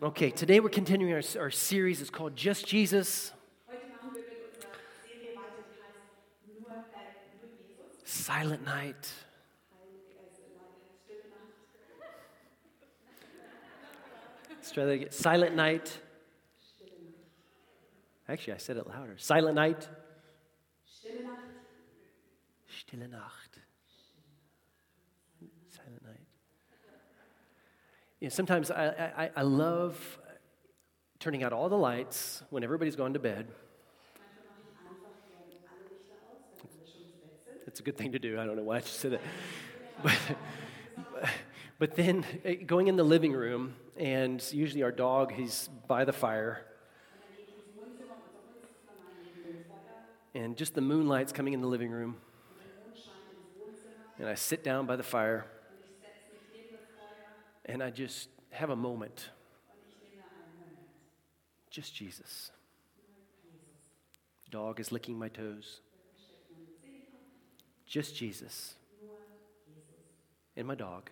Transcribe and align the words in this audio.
Okay, 0.00 0.30
today 0.30 0.60
we're 0.60 0.68
continuing 0.68 1.12
our, 1.12 1.22
our 1.40 1.50
series. 1.50 2.00
It's 2.00 2.08
called 2.08 2.36
Just 2.36 2.64
Jesus. 2.64 3.32
Silent 8.04 8.64
Night. 8.64 9.12
Let's 14.50 14.70
try 14.70 14.84
that 14.84 14.90
again. 14.92 15.10
Silent 15.10 15.56
Night. 15.56 15.98
Actually, 18.28 18.52
I 18.52 18.58
said 18.58 18.76
it 18.76 18.86
louder. 18.86 19.14
Silent 19.16 19.56
Night. 19.56 19.88
Stille 20.86 21.24
Nacht. 21.24 21.40
Stille 22.68 23.08
Nacht. 23.08 23.58
Silent 25.70 26.04
Night. 26.04 26.28
You 28.20 28.26
know, 28.26 28.30
sometimes 28.30 28.70
I, 28.72 29.12
I, 29.16 29.30
I 29.36 29.42
love 29.42 30.18
turning 31.20 31.44
out 31.44 31.52
all 31.52 31.68
the 31.68 31.76
lights 31.76 32.42
when 32.50 32.64
everybody's 32.64 32.96
gone 32.96 33.12
to 33.12 33.20
bed. 33.20 33.46
It's 37.68 37.78
a 37.78 37.82
good 37.82 37.96
thing 37.96 38.12
to 38.12 38.18
do. 38.18 38.40
I 38.40 38.44
don't 38.44 38.56
know 38.56 38.64
why 38.64 38.78
I 38.78 38.80
just 38.80 38.98
said 38.98 39.12
it. 39.14 39.20
But, 40.02 40.16
but 41.78 41.94
then 41.96 42.24
eh, 42.44 42.54
going 42.54 42.88
in 42.88 42.96
the 42.96 43.04
living 43.04 43.32
room, 43.32 43.74
and 43.96 44.44
usually 44.52 44.82
our 44.82 44.90
dog, 44.90 45.32
he's 45.32 45.68
by 45.86 46.04
the 46.04 46.12
fire, 46.12 46.64
and 50.34 50.56
just 50.56 50.74
the 50.74 50.80
moonlight's 50.80 51.32
coming 51.32 51.52
in 51.52 51.60
the 51.60 51.68
living 51.68 51.90
room, 51.90 52.16
and 54.18 54.28
I 54.28 54.34
sit 54.34 54.64
down 54.64 54.86
by 54.86 54.96
the 54.96 55.02
fire, 55.02 55.46
and 57.68 57.82
I 57.82 57.90
just 57.90 58.28
have 58.50 58.70
a 58.70 58.76
moment. 58.76 59.28
Just 61.70 61.94
Jesus. 61.94 62.50
Dog 64.50 64.80
is 64.80 64.90
licking 64.90 65.18
my 65.18 65.28
toes. 65.28 65.80
Just 67.86 68.16
Jesus. 68.16 68.74
And 70.56 70.66
my 70.66 70.74
dog. 70.74 71.10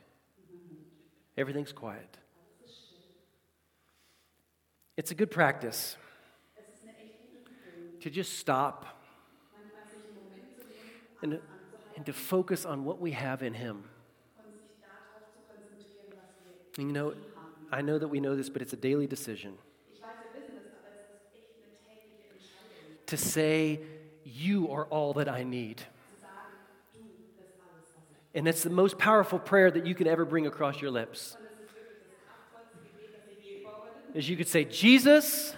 Everything's 1.37 1.73
quiet. 1.73 2.17
It's 4.97 5.11
a 5.11 5.15
good 5.15 5.31
practice 5.31 5.97
to 8.01 8.11
just 8.11 8.39
stop 8.39 8.87
and 11.23 11.39
and 11.97 12.05
to 12.07 12.13
focus 12.13 12.65
on 12.65 12.85
what 12.85 13.01
we 13.01 13.13
have 13.13 13.43
in 13.43 13.55
Him. 13.55 13.85
You 16.77 16.85
know, 16.85 17.15
I 17.73 17.81
know 17.81 17.99
that 17.99 18.09
we 18.09 18.21
know 18.21 18.37
this, 18.37 18.51
but 18.51 18.63
it's 18.63 18.73
a 18.73 18.77
daily 18.77 19.07
decision 19.07 19.55
to 23.07 23.17
say, 23.17 23.81
You 24.25 24.71
are 24.71 24.85
all 24.87 25.15
that 25.15 25.29
I 25.29 25.45
need. 25.45 25.83
And 28.35 28.47
it's 28.47 28.63
the 28.63 28.71
most 28.71 28.99
powerful 28.99 29.39
prayer 29.39 29.71
that 29.71 29.87
you 29.87 29.95
can 29.95 30.07
ever 30.07 30.27
bring 30.27 30.47
across 30.47 30.81
your 30.83 30.91
lips. 30.91 31.39
Is 34.13 34.29
you 34.29 34.37
could 34.37 34.49
say, 34.49 34.65
Jesus, 34.65 35.55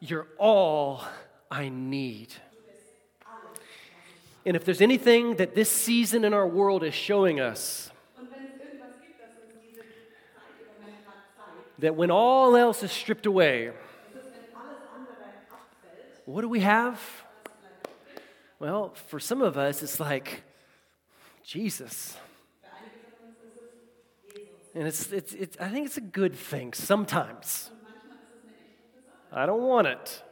you're 0.00 0.26
all 0.36 1.02
I 1.50 1.70
need. 1.70 2.34
And 4.44 4.54
if 4.56 4.64
there's 4.64 4.80
anything 4.82 5.36
that 5.36 5.54
this 5.54 5.70
season 5.70 6.24
in 6.24 6.34
our 6.34 6.46
world 6.46 6.84
is 6.84 6.94
showing 6.94 7.40
us, 7.40 7.90
that 11.78 11.94
when 11.94 12.10
all 12.10 12.56
else 12.56 12.82
is 12.82 12.90
stripped 12.90 13.26
away, 13.26 13.72
what 16.24 16.42
do 16.42 16.48
we 16.48 16.60
have? 16.60 17.00
Well, 18.58 18.92
for 19.06 19.20
some 19.20 19.40
of 19.40 19.56
us, 19.56 19.82
it's 19.82 20.00
like 20.00 20.42
Jesus. 21.44 22.16
And 24.74 24.86
it's, 24.86 25.10
it's, 25.12 25.32
it's, 25.32 25.56
I 25.58 25.68
think 25.68 25.86
it's 25.86 25.96
a 25.96 26.02
good 26.02 26.34
thing 26.34 26.72
sometimes. 26.72 27.70
I 29.32 29.46
don't 29.46 29.62
want 29.62 29.86
it, 29.86 30.22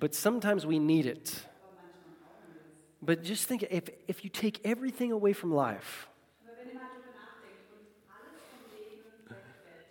but 0.00 0.14
sometimes 0.14 0.66
we 0.66 0.78
need 0.78 1.06
it. 1.06 1.44
But 3.02 3.22
just 3.22 3.46
think 3.46 3.64
if, 3.70 3.88
if 4.08 4.24
you 4.24 4.30
take 4.30 4.60
everything 4.64 5.12
away 5.12 5.32
from 5.32 5.52
life, 5.52 6.08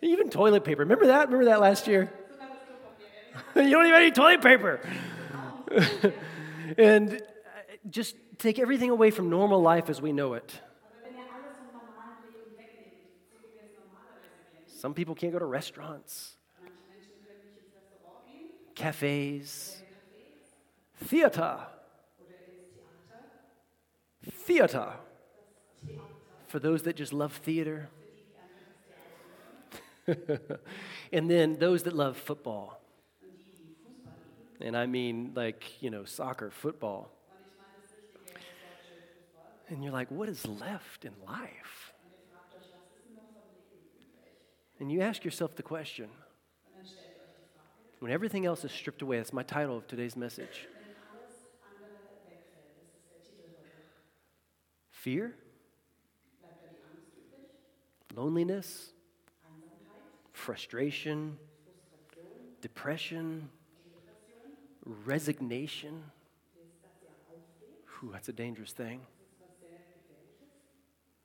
even 0.10 0.30
toilet 0.30 0.64
paper, 0.64 0.82
remember 0.82 1.08
that? 1.08 1.28
Remember 1.28 1.46
that 1.46 1.62
last 1.62 1.88
year? 1.88 2.12
you 3.56 3.70
don't 3.70 3.86
even 3.86 4.02
need 4.02 4.16
toilet 4.16 4.42
paper. 4.42 4.80
and 6.78 7.14
uh, 7.14 7.18
just 7.90 8.16
take 8.38 8.60
everything 8.60 8.90
away 8.90 9.12
from 9.12 9.30
normal 9.30 9.62
life 9.62 9.90
as 9.90 10.02
we 10.02 10.12
know 10.12 10.34
it. 10.34 10.60
Some 14.68 14.94
people 14.94 15.16
can't 15.16 15.32
go 15.32 15.40
to 15.40 15.46
restaurants, 15.46 16.36
cafes, 18.76 19.84
Theater, 21.06 21.58
theater. 24.32 24.94
For 26.48 26.60
those 26.60 26.84
that 26.84 26.96
just 26.96 27.14
love 27.14 27.34
theater. 27.34 27.90
and 31.12 31.30
then 31.30 31.58
those 31.58 31.84
that 31.84 31.94
love 31.94 32.18
football. 32.18 32.80
And 34.60 34.78
I 34.78 34.86
mean, 34.86 35.32
like, 35.36 35.82
you 35.82 35.90
know, 35.90 36.06
soccer, 36.06 36.52
football. 36.52 37.12
And 39.70 39.84
you're 39.84 39.94
like, 39.94 40.12
what 40.12 40.30
is 40.30 40.46
left 40.46 41.06
in 41.06 41.14
life? 41.28 41.94
And 44.80 44.92
you 44.92 45.02
ask 45.02 45.24
yourself 45.24 45.56
the 45.56 45.64
question 45.64 46.10
when 48.00 48.12
everything 48.12 48.46
else 48.46 48.66
is 48.66 48.72
stripped 48.72 49.02
away, 49.02 49.16
that's 49.16 49.32
my 49.32 49.44
title 49.44 49.78
of 49.78 49.88
today's 49.88 50.18
message 50.18 50.68
fear, 54.92 55.36
loneliness, 58.16 58.92
frustration, 60.44 61.38
depression, 62.60 63.48
resignation. 65.06 66.04
Whew, 67.88 68.10
that's 68.12 68.28
a 68.28 68.34
dangerous 68.34 68.74
thing. 68.74 69.00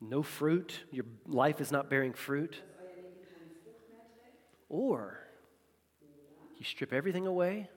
No 0.01 0.23
fruit, 0.23 0.85
your 0.93 1.05
life 1.27 1.61
is 1.61 1.73
not 1.73 1.91
bearing 1.91 2.13
fruit. 2.13 2.63
Or 4.69 5.19
you 6.57 6.65
strip 6.65 6.93
everything 6.93 7.27
away 7.27 7.69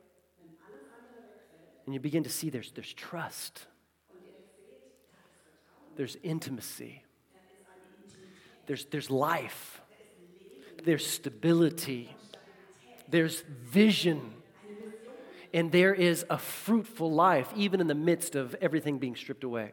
and 1.87 1.95
you 1.95 1.99
begin 1.99 2.21
to 2.23 2.29
see 2.29 2.51
there's, 2.51 2.71
there's 2.73 2.93
trust, 2.93 3.65
there's 5.95 6.17
intimacy, 6.21 7.01
there's, 8.67 8.85
there's 8.85 9.09
life, 9.09 9.80
there's 10.83 11.05
stability, 11.05 12.15
there's 13.09 13.41
vision, 13.41 14.33
and 15.53 15.71
there 15.71 15.93
is 15.93 16.25
a 16.29 16.37
fruitful 16.37 17.11
life 17.11 17.51
even 17.55 17.81
in 17.81 17.87
the 17.87 17.95
midst 17.95 18.35
of 18.35 18.55
everything 18.61 18.97
being 18.97 19.15
stripped 19.15 19.43
away. 19.43 19.71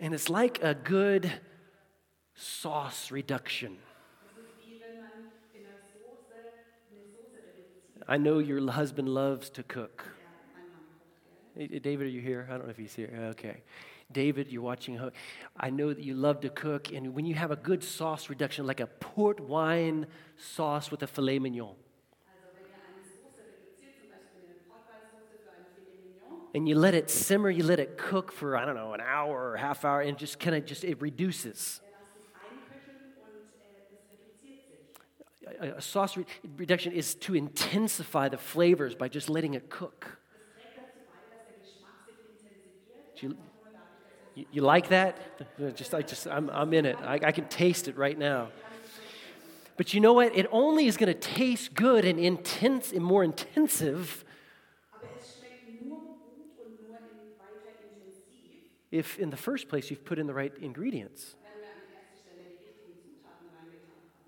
And 0.00 0.12
it's 0.12 0.28
like 0.28 0.62
a 0.62 0.74
good 0.74 1.32
sauce 2.34 3.10
reduction. 3.12 3.78
I 8.08 8.16
know 8.16 8.40
your 8.40 8.68
husband 8.70 9.08
loves 9.08 9.48
to 9.50 9.62
cook. 9.62 10.04
David, 11.56 12.00
are 12.00 12.06
you 12.06 12.20
here? 12.20 12.48
I 12.50 12.54
don't 12.54 12.64
know 12.64 12.70
if 12.70 12.76
he's 12.76 12.94
here. 12.94 13.10
Okay. 13.30 13.62
David, 14.12 14.48
you're 14.48 14.62
watching. 14.62 15.00
I 15.56 15.70
know 15.70 15.92
that 15.92 16.02
you 16.02 16.14
love 16.14 16.40
to 16.40 16.50
cook, 16.50 16.92
and 16.92 17.14
when 17.14 17.24
you 17.26 17.34
have 17.34 17.50
a 17.50 17.56
good 17.56 17.82
sauce 17.82 18.28
reduction, 18.28 18.66
like 18.66 18.80
a 18.80 18.86
port 18.86 19.40
wine 19.40 20.06
sauce 20.36 20.90
with 20.90 21.02
a 21.02 21.06
filet 21.06 21.38
mignon, 21.38 21.74
and 26.54 26.68
you 26.68 26.74
let 26.74 26.94
it 26.94 27.10
simmer, 27.10 27.50
you 27.50 27.64
let 27.64 27.80
it 27.80 27.96
cook 27.96 28.30
for, 28.30 28.56
I 28.56 28.64
don't 28.64 28.74
know, 28.74 28.92
an 28.92 29.00
hour 29.00 29.52
or 29.52 29.56
half 29.56 29.84
hour, 29.84 30.02
and 30.02 30.18
just 30.18 30.38
kind 30.38 30.54
of 30.54 30.66
just, 30.66 30.84
it 30.84 31.00
reduces. 31.00 31.80
A, 35.60 35.72
a 35.72 35.80
sauce 35.80 36.16
re- 36.16 36.26
reduction 36.56 36.92
is 36.92 37.14
to 37.16 37.34
intensify 37.34 38.28
the 38.28 38.38
flavors 38.38 38.94
by 38.94 39.08
just 39.08 39.28
letting 39.30 39.54
it 39.54 39.70
cook. 39.70 40.18
Do 43.16 43.28
you, 43.28 43.36
You, 44.34 44.46
you 44.52 44.62
like 44.62 44.88
that? 44.88 45.76
Just, 45.76 45.94
I 45.94 46.02
just, 46.02 46.26
I'm, 46.26 46.50
I'm 46.50 46.72
in 46.72 46.86
it. 46.86 46.96
I, 47.02 47.14
I 47.22 47.32
can 47.32 47.46
taste 47.48 47.88
it 47.88 47.96
right 47.96 48.18
now. 48.18 48.48
But 49.76 49.94
you 49.94 50.00
know 50.00 50.12
what? 50.12 50.36
It 50.36 50.46
only 50.52 50.86
is 50.86 50.96
going 50.96 51.12
to 51.12 51.18
taste 51.18 51.74
good 51.74 52.04
and 52.04 52.18
intense 52.18 52.92
and 52.92 53.02
more 53.04 53.24
intensive 53.24 54.24
if, 58.92 59.18
in 59.18 59.30
the 59.30 59.36
first 59.36 59.68
place, 59.68 59.90
you've 59.90 60.04
put 60.04 60.18
in 60.18 60.26
the 60.26 60.34
right 60.34 60.52
ingredients. 60.60 61.34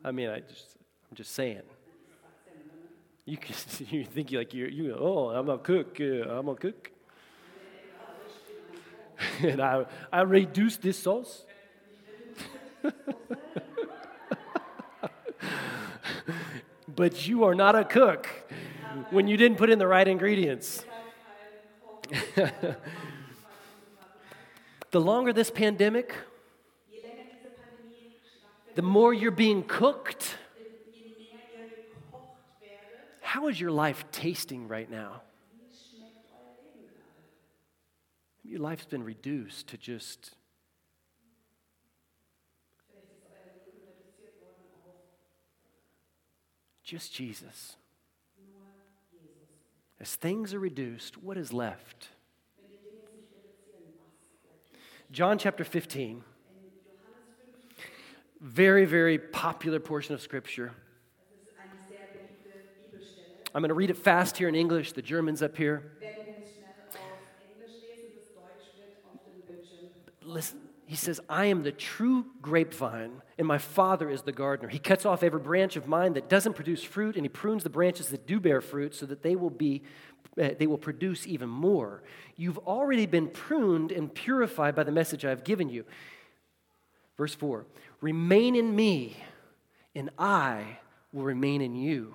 I 0.02 0.10
mean, 0.10 0.30
I 0.30 0.40
just, 0.40 0.76
I'm 1.10 1.16
just 1.16 1.32
saying. 1.32 1.62
You, 3.26 3.36
can, 3.36 3.54
you 3.90 4.04
think 4.04 4.32
like 4.32 4.52
you 4.52 4.66
you 4.66 4.94
oh 4.98 5.30
I'm 5.30 5.48
a 5.48 5.56
cook 5.56 5.98
uh, 5.98 6.28
I'm 6.28 6.48
a 6.48 6.54
cook, 6.54 6.90
and 9.42 9.60
I 9.60 9.86
I 10.12 10.22
reduce 10.22 10.76
this 10.76 10.98
sauce. 10.98 11.44
but 16.88 17.26
you 17.26 17.44
are 17.44 17.54
not 17.54 17.74
a 17.76 17.84
cook 17.84 18.28
when 19.10 19.28
you 19.28 19.36
didn't 19.36 19.58
put 19.58 19.70
in 19.70 19.78
the 19.78 19.86
right 19.86 20.06
ingredients. 20.06 20.84
the 24.90 25.00
longer 25.00 25.32
this 25.32 25.50
pandemic, 25.50 26.14
the 28.74 28.82
more 28.82 29.14
you're 29.14 29.30
being 29.30 29.62
cooked. 29.62 30.36
How 33.20 33.48
is 33.48 33.60
your 33.60 33.70
life 33.70 34.04
tasting 34.12 34.68
right 34.68 34.88
now? 34.90 35.22
Your 38.44 38.60
life's 38.60 38.84
been 38.84 39.02
reduced 39.02 39.68
to 39.68 39.78
just 39.78 40.34
just 46.84 47.14
Jesus. 47.14 47.76
As 49.98 50.14
things 50.16 50.52
are 50.52 50.58
reduced, 50.58 51.16
what 51.16 51.38
is 51.38 51.52
left? 51.52 52.08
John 55.10 55.38
chapter 55.38 55.64
15, 55.64 56.10
In 56.10 56.16
Johannes 56.16 56.24
5, 57.76 57.84
very, 58.40 58.84
very 58.84 59.18
popular 59.18 59.80
portion 59.80 60.14
of 60.14 60.20
Scripture. 60.20 60.72
I'm 63.54 63.62
going 63.62 63.68
to 63.68 63.74
read 63.74 63.90
it 63.90 63.96
fast 63.96 64.36
here 64.36 64.48
in 64.48 64.56
English. 64.56 64.92
The 64.92 65.02
German's 65.02 65.40
up 65.40 65.56
here. 65.56 65.92
Listen, 70.34 70.58
he 70.86 70.96
says, 70.96 71.20
I 71.28 71.46
am 71.46 71.62
the 71.62 71.70
true 71.70 72.26
grapevine, 72.42 73.22
and 73.38 73.46
my 73.46 73.58
Father 73.58 74.10
is 74.10 74.22
the 74.22 74.32
gardener. 74.32 74.68
He 74.68 74.80
cuts 74.80 75.06
off 75.06 75.22
every 75.22 75.38
branch 75.38 75.76
of 75.76 75.86
mine 75.86 76.14
that 76.14 76.28
doesn't 76.28 76.54
produce 76.54 76.82
fruit, 76.82 77.14
and 77.14 77.24
he 77.24 77.28
prunes 77.28 77.62
the 77.62 77.70
branches 77.70 78.08
that 78.08 78.26
do 78.26 78.40
bear 78.40 78.60
fruit 78.60 78.96
so 78.96 79.06
that 79.06 79.22
they 79.22 79.36
will 79.36 79.48
be. 79.48 79.84
uh, 80.36 80.50
they 80.58 80.66
will 80.66 80.76
produce 80.76 81.24
even 81.28 81.48
more. 81.48 82.02
You've 82.34 82.58
already 82.58 83.06
been 83.06 83.28
pruned 83.28 83.92
and 83.92 84.12
purified 84.12 84.74
by 84.74 84.82
the 84.82 84.90
message 84.90 85.24
I've 85.24 85.44
given 85.44 85.68
you. 85.68 85.84
Verse 87.16 87.34
4 87.36 87.64
Remain 88.00 88.56
in 88.56 88.74
me, 88.74 89.16
and 89.94 90.10
I 90.18 90.78
will 91.12 91.22
remain 91.22 91.60
in 91.62 91.76
you. 91.76 92.12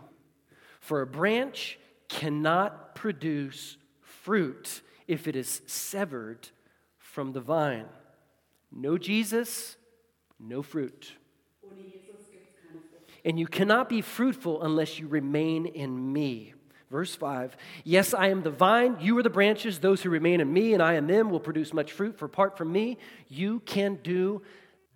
For 0.81 0.99
a 0.99 1.07
branch 1.07 1.79
cannot 2.09 2.95
produce 2.95 3.77
fruit 4.01 4.81
if 5.07 5.25
it 5.25 5.37
is 5.37 5.61
severed 5.67 6.49
from 6.97 7.31
the 7.31 7.39
vine. 7.39 7.85
No 8.71 8.97
Jesus, 8.97 9.77
no 10.39 10.61
fruit. 10.61 11.13
And 13.25 13.39
you 13.39 13.47
cannot 13.47 13.89
be 13.89 14.01
fruitful 14.01 14.63
unless 14.63 14.99
you 14.99 15.07
remain 15.07 15.65
in 15.65 16.13
me. 16.13 16.53
Verse 16.89 17.15
5 17.15 17.55
Yes, 17.83 18.13
I 18.13 18.29
am 18.29 18.43
the 18.43 18.51
vine, 18.51 18.97
you 18.99 19.17
are 19.17 19.23
the 19.23 19.29
branches. 19.29 19.79
Those 19.79 20.01
who 20.01 20.09
remain 20.09 20.41
in 20.41 20.51
me 20.51 20.73
and 20.73 20.81
I 20.81 20.93
in 20.93 21.07
them 21.07 21.29
will 21.29 21.39
produce 21.39 21.73
much 21.73 21.91
fruit, 21.91 22.17
for 22.17 22.25
apart 22.25 22.57
from 22.57 22.71
me, 22.71 22.97
you 23.27 23.59
can 23.61 23.99
do 24.03 24.41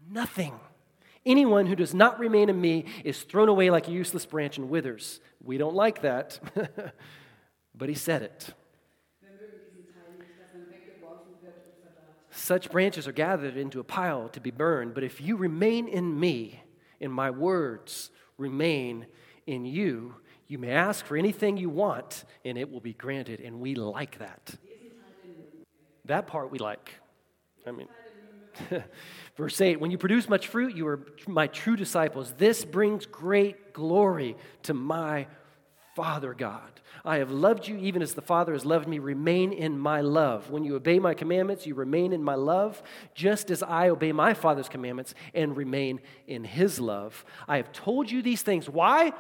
nothing. 0.10 0.54
Anyone 1.26 1.68
who 1.68 1.76
does 1.76 1.94
not 1.94 2.20
remain 2.20 2.50
in 2.50 2.60
me 2.60 2.86
is 3.04 3.22
thrown 3.22 3.48
away 3.48 3.70
like 3.70 3.88
a 3.88 3.92
useless 3.92 4.26
branch 4.26 4.58
and 4.58 4.70
withers. 4.70 5.22
We 5.42 5.58
don't 5.58 5.76
like 5.76 6.02
that, 6.02 6.40
but 7.76 7.90
he 7.90 7.96
said 7.96 8.24
it. 8.24 8.54
Such 12.36 12.72
branches 12.72 13.08
are 13.08 13.12
gathered 13.12 13.58
into 13.58 13.80
a 13.80 13.84
pile 13.84 14.28
to 14.30 14.40
be 14.40 14.50
burned. 14.50 14.96
But 14.96 15.04
if 15.04 15.22
you 15.22 15.36
remain 15.36 15.88
in 15.88 16.20
me, 16.20 16.64
and 17.00 17.14
my 17.14 17.30
words 17.30 18.10
remain 18.38 19.06
in 19.46 19.66
you, 19.66 20.16
you 20.48 20.58
may 20.58 20.72
ask 20.72 21.06
for 21.06 21.16
anything 21.16 21.58
you 21.58 21.70
want, 21.70 22.26
and 22.44 22.58
it 22.58 22.72
will 22.72 22.80
be 22.80 22.94
granted. 22.94 23.40
And 23.40 23.60
we 23.60 23.76
like 23.76 24.18
that. 24.18 24.56
That 26.06 26.26
part 26.26 26.52
we 26.52 26.58
like. 26.58 26.94
I 27.68 27.72
mean, 27.72 27.88
verse 29.38 29.62
8 29.62 29.80
When 29.80 29.92
you 29.92 30.00
produce 30.00 30.28
much 30.28 30.48
fruit, 30.48 30.76
you 30.76 30.88
are 30.88 31.06
my 31.28 31.48
true 31.48 31.76
disciples. 31.76 32.34
This 32.38 32.66
brings 32.66 33.06
great 33.06 33.74
glory 33.74 34.36
to 34.64 34.74
my 34.74 35.28
Father 35.96 36.34
God. 36.34 36.82
I 37.06 37.18
have 37.18 37.32
loved 37.32 37.68
you 37.68 37.78
even 37.78 38.02
as 38.02 38.14
the 38.14 38.22
Father 38.22 38.54
has 38.54 38.66
loved 38.66 38.88
me. 38.88 39.00
Remain 39.00 39.52
in 39.52 39.78
my 39.78 40.02
love. 40.02 40.50
When 40.50 40.64
you 40.64 40.76
obey 40.76 41.00
my 41.00 41.14
commandments, 41.14 41.68
you 41.68 41.76
remain 41.76 42.14
in 42.14 42.24
my 42.24 42.36
love, 42.36 42.82
just 43.14 43.52
as 43.52 43.62
I 43.62 43.90
obey 43.90 44.12
my 44.12 44.34
Father's 44.34 44.70
commandments 44.70 45.14
and 45.34 45.58
remain 45.58 46.00
in 46.28 46.44
his 46.44 46.80
love. 46.80 47.26
I 47.48 47.58
have 47.58 47.72
told 47.74 48.10
you 48.10 48.22
these 48.22 48.42
things. 48.42 48.70
Why? 48.70 49.14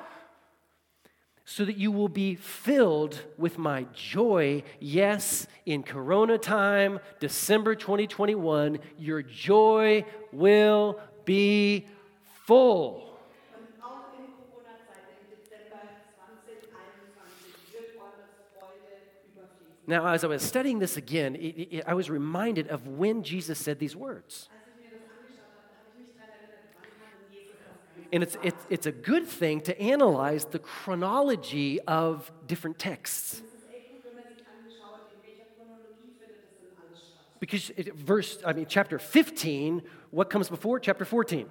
so 1.46 1.66
that 1.66 1.78
you 1.78 1.92
will 1.92 2.10
be 2.10 2.36
filled 2.36 3.22
with 3.38 3.58
my 3.58 3.86
joy. 3.94 4.64
Yes, 4.80 5.46
in 5.66 5.84
Corona 5.84 6.38
time, 6.38 7.00
December 7.19 7.76
2021, 7.76 8.80
your 8.98 9.22
joy 9.22 10.06
will 10.31 11.00
be 11.26 11.86
full. 12.46 13.12
Now, 19.85 20.07
as 20.07 20.24
I 20.24 20.27
was 20.27 20.41
studying 20.41 20.80
this 20.80 20.95
again, 20.95 21.35
it, 21.35 21.39
it, 21.39 21.83
I 21.85 21.94
was 21.94 22.09
reminded 22.09 22.68
of 22.69 22.88
when 22.88 23.24
Jesus 23.24 23.59
said 23.59 23.80
these 23.80 23.95
words. 23.95 24.50
And 28.13 28.21
it's, 28.21 28.38
it's, 28.44 28.66
it's 28.69 28.85
a 28.85 28.92
good 28.92 29.25
thing 29.25 29.61
to 29.61 29.80
analyze 29.81 30.45
the 30.45 30.59
chronology 30.59 31.81
of 31.81 32.31
different 32.45 32.78
texts. 32.78 33.42
Because 37.40 37.71
it, 37.75 37.94
verse, 37.95 38.37
I 38.45 38.54
mean, 38.54 38.68
chapter 38.69 38.99
15, 38.99 39.81
what 40.11 40.30
comes 40.30 40.47
before? 40.47 40.80
Chapter 40.80 41.04
14. 41.04 41.49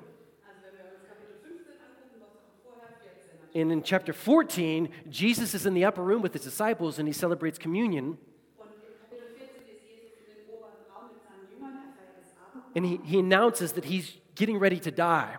And 3.54 3.70
in 3.70 3.82
chapter 3.82 4.12
14, 4.12 4.88
Jesus 5.10 5.54
is 5.54 5.66
in 5.66 5.74
the 5.74 5.84
upper 5.84 6.02
room 6.02 6.22
with 6.22 6.32
his 6.32 6.42
disciples 6.42 6.98
and 6.98 7.06
he 7.06 7.12
celebrates 7.12 7.58
communion. 7.58 8.16
Und 8.58 8.70
in 8.70 8.94
Kapitel 8.98 9.26
14 9.38 9.48
ist 9.68 9.84
Jesus 9.86 10.12
in 10.26 10.34
den 10.36 10.54
oberen 10.54 10.72
Raum 10.88 11.10
mit 11.12 11.22
seinen 11.22 11.48
Jüngern, 11.52 11.92
feiert 11.94 12.16
das 12.18 12.32
Abendmahl 12.40 12.72
And 12.74 12.86
he, 12.86 13.00
he 13.04 13.18
announces 13.18 13.72
that 13.72 13.84
he's 13.84 14.16
getting 14.34 14.58
ready 14.58 14.80
to 14.80 14.90
die. 14.90 15.36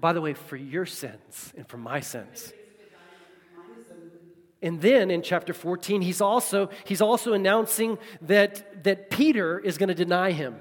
By 0.00 0.12
the 0.12 0.20
way, 0.20 0.34
for 0.34 0.56
your 0.56 0.84
sins 0.84 1.52
and 1.56 1.68
for 1.68 1.76
my 1.76 2.00
sins. 2.00 2.52
And 4.60 4.80
then 4.80 5.10
in 5.10 5.22
chapter 5.22 5.52
14, 5.52 6.02
he's 6.02 6.20
also, 6.20 6.70
he's 6.84 7.00
also 7.00 7.34
announcing 7.34 7.98
that, 8.22 8.84
that 8.84 9.10
Peter 9.10 9.58
is 9.58 9.76
going 9.76 9.88
to 9.88 9.94
deny 9.94 10.32
him. 10.32 10.56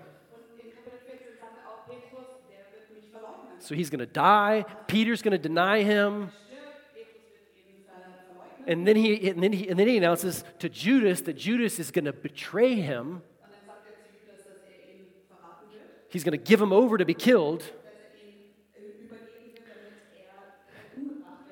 So 3.61 3.75
he's 3.75 3.89
going 3.89 3.99
to 3.99 4.05
die, 4.05 4.65
Peter's 4.87 5.21
going 5.21 5.31
to 5.31 5.37
deny 5.37 5.83
him. 5.83 6.31
And 8.67 8.87
then, 8.87 8.95
he, 8.95 9.29
and, 9.29 9.41
then 9.41 9.53
he, 9.53 9.69
and 9.69 9.79
then 9.79 9.87
he 9.87 9.97
announces 9.97 10.43
to 10.59 10.69
Judas 10.69 11.21
that 11.21 11.33
Judas 11.33 11.79
is 11.79 11.89
going 11.91 12.05
to 12.05 12.13
betray 12.13 12.75
him. 12.75 13.21
He's 16.09 16.23
going 16.23 16.37
to 16.37 16.43
give 16.43 16.61
him 16.61 16.73
over 16.73 16.97
to 16.97 17.05
be 17.05 17.13
killed. 17.13 17.63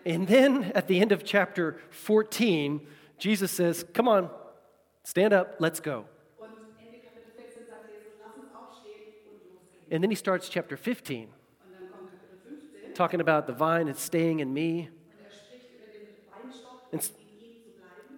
And 0.06 0.28
then 0.28 0.72
at 0.76 0.88
the 0.88 1.00
end 1.00 1.12
of 1.12 1.24
chapter 1.24 1.80
14, 1.92 2.82
Jesus 3.18 3.52
says, 3.52 3.86
Come 3.94 4.08
on, 4.08 4.30
stand 5.04 5.34
up, 5.34 5.56
let's 5.60 5.80
go. 5.80 6.06
Und 6.40 6.50
Ende 6.80 7.00
Kapitel 7.00 7.32
14 7.36 7.66
sagt 7.68 7.90
Jesus, 7.90 8.14
lass 8.20 8.36
uns 8.36 8.54
aufstehen 8.56 9.14
und 9.30 9.42
losgehen. 9.44 9.92
And 9.92 10.04
then 10.04 10.10
he 10.10 10.16
starts 10.16 10.50
chapter 10.50 10.78
15, 10.78 11.28
talking 13.00 13.22
about 13.22 13.48
the 13.48 13.54
vine 13.54 13.88
and 13.88 13.98
staying 13.98 14.42
in 14.42 14.54
me. 14.54 14.90
And. 16.92 17.10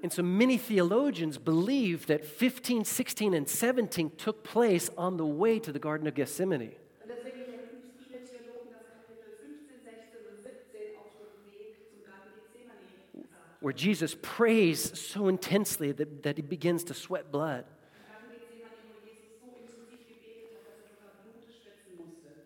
And 0.04 0.12
so 0.12 0.24
many 0.24 0.58
theologians 0.58 1.38
believe 1.38 2.08
that 2.08 2.26
15, 2.26 2.86
16, 2.86 3.36
and 3.36 3.48
17 3.48 4.14
took 4.18 4.44
place 4.44 4.90
on 4.98 5.18
the 5.18 5.26
way 5.28 5.60
to 5.60 5.72
the 5.72 5.78
Garden 5.78 6.08
of 6.08 6.16
Gethsemane. 6.16 6.72
Und 7.00 7.08
deswegen 7.08 7.46
denken 7.46 7.94
viele 8.00 8.26
Theologen, 8.26 8.74
dass 8.74 8.90
Kapitel 8.90 9.38
15, 9.38 9.84
16 9.84 10.26
und 10.34 10.42
17 10.42 10.98
auf 10.98 11.14
dem 11.14 11.54
Weg 11.54 11.78
zum 11.94 12.02
Garten 12.04 12.34
Gethsemane 12.34 12.82
sagt. 13.30 13.62
where 13.62 13.74
Jesus 13.74 14.16
prays 14.24 14.92
so 14.96 15.28
intensely 15.28 15.92
that, 15.92 16.24
that 16.24 16.38
he 16.38 16.42
begins 16.42 16.84
to 16.86 16.96
sweat 16.96 17.32
blood. 17.32 17.66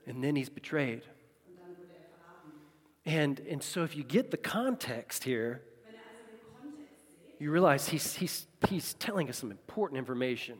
And 0.05 0.21
then 0.21 0.35
he's 0.35 0.49
betrayed. 0.49 1.03
And, 3.05 3.39
and 3.47 3.61
so, 3.61 3.83
if 3.83 3.95
you 3.95 4.03
get 4.03 4.31
the 4.31 4.37
context 4.37 5.23
here, 5.23 5.61
er 5.87 5.93
you 7.37 7.51
realize 7.51 7.87
he's, 7.89 8.15
he's, 8.15 8.47
he's 8.67 8.95
telling 8.95 9.29
us 9.29 9.37
some 9.37 9.51
important 9.51 9.99
information. 9.99 10.57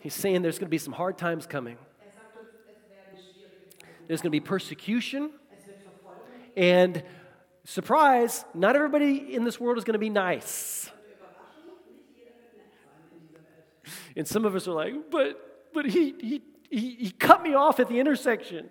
He's 0.00 0.14
saying 0.14 0.42
there's 0.42 0.58
going 0.58 0.66
to 0.66 0.70
be 0.70 0.78
some 0.78 0.92
hard 0.92 1.16
times 1.16 1.46
coming, 1.46 1.76
Er 1.76 2.10
there's 4.06 4.20
going 4.20 4.30
to 4.30 4.38
be 4.38 4.40
persecution, 4.40 5.30
and 6.56 7.02
surprise, 7.64 8.44
not 8.54 8.76
everybody 8.76 9.34
in 9.34 9.44
this 9.44 9.58
world 9.58 9.78
is 9.78 9.84
going 9.84 9.94
to 9.94 9.98
be 9.98 10.10
nice. 10.10 10.90
And 14.14 14.26
some 14.28 14.44
of 14.44 14.54
us 14.54 14.68
are 14.68 14.72
like, 14.72 15.10
but, 15.10 15.68
but 15.74 15.86
he, 15.86 16.14
he, 16.20 16.42
he, 16.70 16.94
he 16.94 17.10
cut 17.10 17.42
me 17.42 17.54
off 17.54 17.80
at 17.80 17.88
the 17.88 17.98
intersection. 17.98 18.68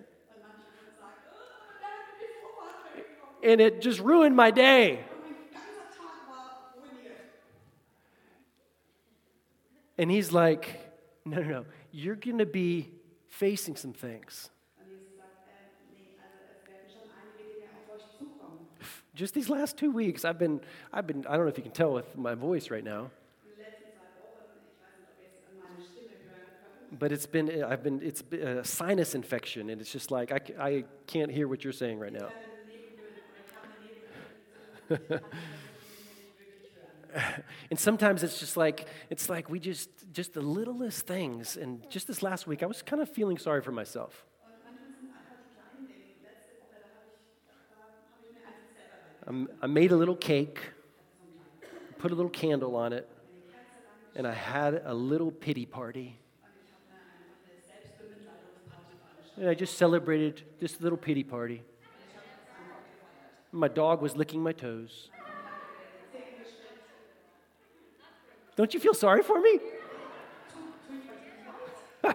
And 3.46 3.60
it 3.60 3.80
just 3.80 4.00
ruined 4.00 4.34
my 4.34 4.50
day. 4.50 5.04
And 9.96 10.10
he's 10.10 10.32
like, 10.32 10.80
no, 11.24 11.40
no, 11.40 11.48
no. 11.48 11.64
You're 11.92 12.16
going 12.16 12.38
to 12.38 12.46
be 12.46 12.90
facing 13.28 13.76
some 13.76 13.92
things. 13.92 14.50
Just 19.14 19.32
these 19.32 19.48
last 19.48 19.78
two 19.78 19.92
weeks, 19.92 20.24
I've 20.24 20.38
been, 20.38 20.60
I've 20.92 21.06
been, 21.06 21.24
I 21.26 21.36
don't 21.36 21.46
know 21.46 21.50
if 21.50 21.56
you 21.56 21.62
can 21.62 21.72
tell 21.72 21.92
with 21.92 22.18
my 22.18 22.34
voice 22.34 22.68
right 22.70 22.84
now, 22.84 23.10
but 26.98 27.12
it's 27.12 27.24
been, 27.24 27.64
I've 27.64 27.82
been, 27.82 28.02
it's 28.02 28.22
a 28.32 28.62
sinus 28.64 29.14
infection, 29.14 29.70
and 29.70 29.80
it's 29.80 29.90
just 29.90 30.10
like, 30.10 30.32
I, 30.32 30.40
I 30.60 30.84
can't 31.06 31.30
hear 31.30 31.48
what 31.48 31.64
you're 31.64 31.72
saying 31.72 31.98
right 31.98 32.12
now. 32.12 32.28
And 37.70 37.78
sometimes 37.78 38.22
it's 38.22 38.38
just 38.38 38.56
like, 38.56 38.86
it's 39.10 39.28
like 39.28 39.48
we 39.48 39.58
just, 39.58 39.90
just 40.12 40.34
the 40.34 40.40
littlest 40.40 41.06
things. 41.06 41.56
And 41.56 41.88
just 41.90 42.06
this 42.06 42.22
last 42.22 42.46
week, 42.46 42.62
I 42.62 42.66
was 42.66 42.82
kind 42.82 43.02
of 43.02 43.08
feeling 43.08 43.38
sorry 43.38 43.62
for 43.62 43.72
myself. 43.72 44.24
I'm, 49.26 49.48
made 49.72 49.90
a 49.90 49.96
little 49.96 50.14
cake, 50.14 50.60
put 51.98 52.12
a 52.12 52.14
little 52.14 52.30
candle 52.30 52.76
on 52.76 52.92
it, 52.92 53.08
and 54.14 54.24
I 54.24 54.32
had 54.32 54.82
a 54.84 54.94
little 54.94 55.32
pity 55.32 55.66
party. 55.66 56.16
And 59.36 59.48
I 59.48 59.54
just 59.54 59.76
celebrated 59.76 60.42
this 60.60 60.80
little 60.80 60.96
pity 60.96 61.24
party. 61.24 61.62
My 63.56 63.68
dog 63.68 64.02
was 64.02 64.14
licking 64.14 64.42
my 64.42 64.52
toes. 64.52 65.08
Don't 68.54 68.74
you 68.74 68.80
feel 68.80 68.92
sorry 68.92 69.22
for 69.22 69.40
me? 69.40 69.60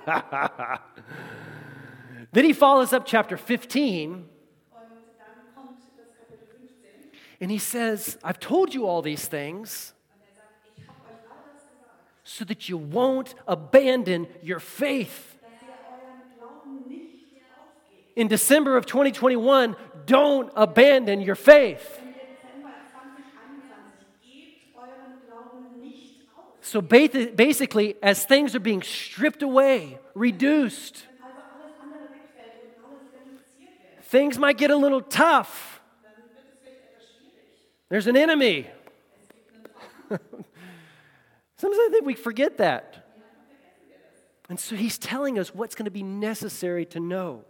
then 2.31 2.45
he 2.45 2.53
follows 2.53 2.93
up 2.93 3.05
chapter 3.05 3.37
15 3.37 4.13
Und 4.13 4.29
dann 4.71 5.53
kommt 5.55 5.79
das 5.97 6.07
Kapitel 6.17 6.47
15 6.47 7.11
and 7.41 7.51
he 7.51 7.57
says, 7.57 8.17
I've 8.23 8.39
told 8.39 8.73
you 8.73 8.85
all 8.85 9.01
these 9.01 9.27
things 9.27 9.93
so 12.23 12.45
that 12.45 12.69
you 12.69 12.77
won't 12.77 13.33
abandon 13.47 14.27
your 14.43 14.59
faith. 14.59 15.35
In 18.15 18.27
December 18.27 18.77
of 18.77 18.85
2021, 18.85 19.75
don't 20.05 20.51
abandon 20.55 21.21
your 21.21 21.35
faith. 21.35 21.99
Im 22.01 22.13
Dezember 22.13 22.73
2021 22.91 24.05
gebt 24.21 24.75
euren 24.75 25.21
Glauben 25.27 25.79
nicht 25.79 26.27
auf. 26.35 26.55
So 26.61 26.81
basically, 26.81 27.95
as 28.01 28.25
things 28.25 28.53
are 28.53 28.59
being 28.59 28.81
stripped 28.81 29.41
away, 29.41 29.97
reduced, 30.13 31.07
things 34.03 34.37
might 34.37 34.57
get 34.57 34.71
a 34.71 34.75
little 34.75 35.01
tough. 35.01 35.79
There's 37.89 38.07
an 38.07 38.17
enemy. 38.17 38.67
Sometimes 41.57 41.79
I 41.79 41.89
think 41.91 42.05
we 42.05 42.15
forget 42.15 42.57
that. 42.57 43.05
And 44.49 44.59
so 44.59 44.75
he's 44.75 44.97
telling 44.97 45.39
us 45.39 45.55
what's 45.55 45.75
going 45.75 45.85
to 45.85 45.91
be 45.91 46.03
necessary 46.03 46.85
to 46.87 46.99
know. 46.99 47.45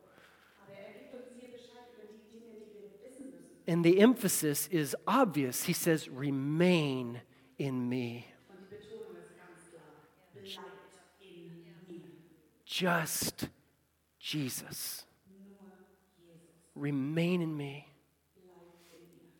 And 3.71 3.85
the 3.85 4.01
emphasis 4.01 4.67
is 4.67 4.97
obvious. 5.07 5.63
He 5.63 5.71
says, 5.71 6.09
remain 6.09 7.21
in 7.57 7.87
me. 7.87 8.27
Just 12.65 13.47
Jesus. 14.19 15.05
Remain 16.75 17.41
in 17.41 17.55
me. 17.55 17.87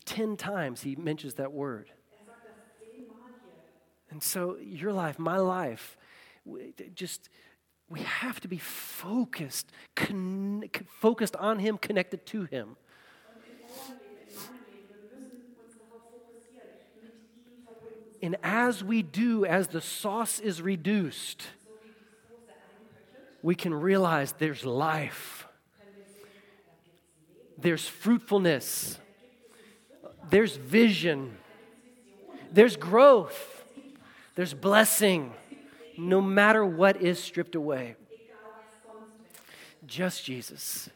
Ten 0.06 0.38
times 0.38 0.82
he 0.82 0.96
mentions 0.96 1.34
that 1.34 1.52
word. 1.52 1.92
And 4.12 4.24
so, 4.24 4.56
your 4.62 4.94
life, 4.94 5.20
my 5.20 5.40
life, 5.40 5.98
just 6.96 7.28
we 7.90 8.00
have 8.00 8.40
to 8.40 8.48
be 8.48 8.60
focused, 8.60 9.70
con- 9.98 10.64
focused 10.88 11.36
on 11.36 11.60
Him, 11.60 11.78
connected 11.78 12.26
to 12.28 12.44
Him. 12.46 12.78
And 18.22 18.38
as 18.44 18.84
we 18.84 19.02
do, 19.02 19.46
as 19.46 19.68
the 19.68 19.82
sauce 19.82 20.40
is 20.40 20.62
reduced, 20.62 21.44
we 23.42 23.56
can 23.56 23.74
realize 23.74 24.34
there's 24.34 24.64
life, 24.64 25.48
there's 27.58 27.88
fruitfulness, 27.88 29.00
there's 30.30 30.56
vision, 30.56 31.36
there's 32.52 32.76
growth, 32.76 33.66
there's 34.36 34.54
blessing, 34.54 35.34
no 35.98 36.22
matter 36.22 36.64
what 36.64 37.02
is 37.02 37.22
stripped 37.22 37.56
away. 37.56 37.96
Just 39.88 40.24
Jesus. 40.24 40.90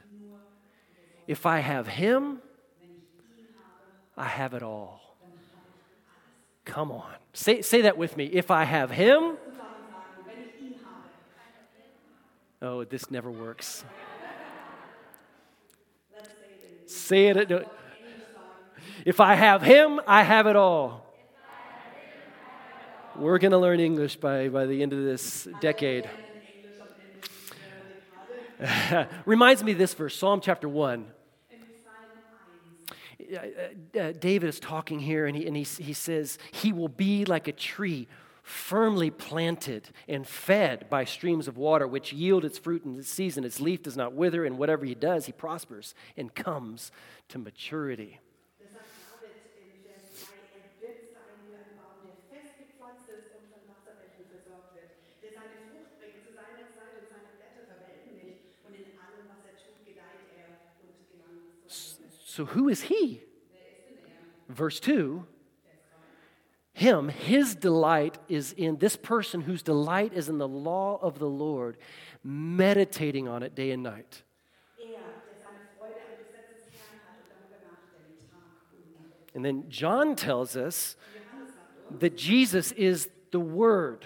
If 1.27 1.47
I 1.47 1.59
have 1.59 1.87
Him, 1.87 2.39
I 4.15 4.25
have 4.27 4.53
it 4.53 4.61
all. 4.61 5.04
Come 6.65 6.91
on. 6.91 7.13
Say, 7.33 7.61
say 7.61 7.81
that 7.81 7.97
with 7.97 8.17
me. 8.17 8.25
If 8.25 8.51
I 8.51 8.63
have 8.63 8.91
Him, 8.91 9.37
oh, 12.61 12.83
this 12.83 13.09
never 13.11 13.31
works. 13.31 13.85
say 16.85 17.27
it. 17.27 17.67
If 19.05 19.19
I 19.19 19.35
have 19.35 19.61
Him, 19.61 20.01
I 20.07 20.23
have 20.23 20.47
it 20.47 20.55
all. 20.55 21.05
We're 23.15 23.37
going 23.37 23.51
to 23.51 23.57
learn 23.57 23.79
English 23.79 24.17
by, 24.17 24.49
by 24.49 24.65
the 24.65 24.81
end 24.81 24.91
of 24.91 25.03
this 25.03 25.47
decade. 25.61 26.09
Reminds 29.25 29.63
me 29.63 29.71
of 29.73 29.77
this 29.77 29.93
verse, 29.93 30.17
Psalm 30.17 30.41
chapter 30.41 30.67
1. 30.67 31.05
In 33.29 33.35
Psalm 33.35 33.43
1 33.93 34.03
uh, 34.03 34.07
uh, 34.07 34.11
David 34.19 34.49
is 34.49 34.59
talking 34.59 34.99
here, 34.99 35.25
and, 35.25 35.35
he, 35.35 35.45
and 35.47 35.55
he, 35.55 35.63
he 35.63 35.93
says, 35.93 36.37
He 36.51 36.73
will 36.73 36.89
be 36.89 37.25
like 37.25 37.47
a 37.47 37.51
tree 37.51 38.07
firmly 38.43 39.09
planted 39.09 39.89
and 40.07 40.27
fed 40.27 40.87
by 40.87 41.03
streams 41.03 41.47
of 41.47 41.57
water, 41.57 41.87
which 41.87 42.13
yield 42.13 42.45
its 42.45 42.59
fruit 42.59 42.85
in 42.85 42.99
its 42.99 43.09
season. 43.09 43.43
Its 43.43 43.59
leaf 43.59 43.81
does 43.81 43.97
not 43.97 44.13
wither, 44.13 44.45
and 44.45 44.57
whatever 44.57 44.85
he 44.85 44.93
does, 44.93 45.25
he 45.25 45.31
prospers 45.31 45.95
and 46.15 46.33
comes 46.35 46.91
to 47.29 47.39
maturity. 47.39 48.19
So, 62.35 62.43
who 62.43 62.67
is 62.67 62.81
he? 62.81 63.21
Er? 63.21 64.53
Verse 64.53 64.81
2 64.81 65.25
Him, 66.73 67.07
his 67.07 67.55
delight 67.55 68.17
is 68.27 68.51
in 68.51 68.75
this 68.75 68.97
person 68.97 69.39
whose 69.39 69.63
delight 69.63 70.11
is 70.11 70.27
in 70.27 70.37
the 70.37 70.47
law 70.47 70.99
of 71.01 71.17
the 71.17 71.29
Lord, 71.29 71.77
meditating 72.25 73.29
on 73.29 73.41
it 73.41 73.55
day 73.55 73.71
and 73.71 73.83
night. 73.83 74.23
And 79.33 79.45
then 79.45 79.69
John 79.69 80.17
tells 80.17 80.57
us 80.57 80.97
that 81.99 82.17
Jesus 82.17 82.73
is 82.73 83.07
the 83.31 83.39
Word, 83.39 84.05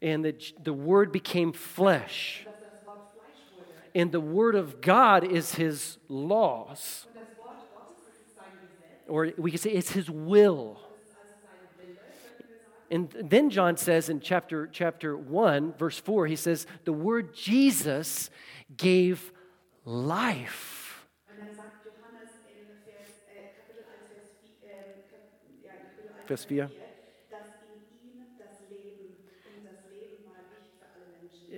and 0.00 0.24
that 0.24 0.64
the 0.64 0.72
Word 0.72 1.12
became 1.12 1.52
flesh, 1.52 2.46
and 3.96 4.12
the 4.12 4.20
Word 4.20 4.54
of 4.54 4.82
God 4.82 5.24
is 5.24 5.54
His 5.54 5.96
laws, 6.06 7.06
or 9.08 9.32
we 9.38 9.50
could 9.50 9.60
say 9.60 9.70
it's 9.70 9.90
His 9.90 10.10
will. 10.10 10.78
And 12.90 13.10
then 13.18 13.48
John 13.48 13.78
says 13.78 14.10
in 14.10 14.20
chapter, 14.20 14.68
chapter 14.70 15.16
1, 15.16 15.72
verse 15.78 15.98
4, 15.98 16.26
he 16.28 16.36
says, 16.36 16.66
The 16.84 16.92
word 16.92 17.34
Jesus 17.34 18.30
gave 18.76 19.32
life. 19.84 21.08
Und 21.28 21.40
dann 21.40 21.56
sagt 21.56 21.84
Johannes 21.84 22.30
in 22.46 22.68
Vers, 22.84 23.24
Kapitel 23.56 23.82
1, 26.20 26.26
Vers 26.28 26.44
4, 26.44 26.70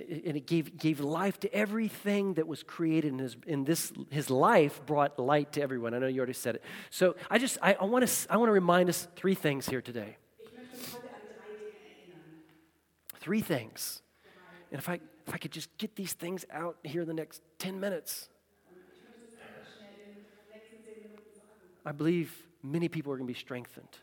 And 0.09 0.35
it 0.35 0.47
gave, 0.47 0.75
gave 0.77 0.99
life 0.99 1.39
to 1.41 1.53
everything 1.53 2.33
that 2.33 2.47
was 2.47 2.63
created 2.63 3.13
in 3.13 3.19
his, 3.19 3.37
in 3.45 3.63
this, 3.63 3.93
his 4.09 4.31
life 4.31 4.83
brought 4.87 5.19
light 5.19 5.53
to 5.53 5.61
everyone. 5.61 5.93
I 5.93 5.99
know 5.99 6.07
you 6.07 6.17
already 6.17 6.33
said 6.33 6.55
it. 6.55 6.63
So 6.89 7.15
I 7.29 7.37
just, 7.37 7.59
I, 7.61 7.75
I 7.79 7.85
want 7.85 8.07
to 8.07 8.31
I 8.31 8.37
want 8.37 8.49
to 8.49 8.53
remind 8.53 8.89
us 8.89 9.07
three 9.15 9.35
things 9.35 9.69
here 9.69 9.81
today. 9.81 10.17
Three 13.19 13.41
things. 13.41 14.01
And 14.71 14.79
if 14.79 14.89
I, 14.89 14.99
if 15.27 15.33
I 15.33 15.37
could 15.37 15.51
just 15.51 15.69
get 15.77 15.95
these 15.95 16.13
things 16.13 16.45
out 16.51 16.77
here 16.83 17.01
in 17.01 17.07
the 17.07 17.13
next 17.13 17.41
10 17.59 17.79
minutes. 17.79 18.29
I 21.85 21.91
believe 21.91 22.33
many 22.63 22.87
people 22.87 23.11
are 23.11 23.17
going 23.17 23.27
to 23.27 23.33
be 23.33 23.39
strengthened. 23.39 23.97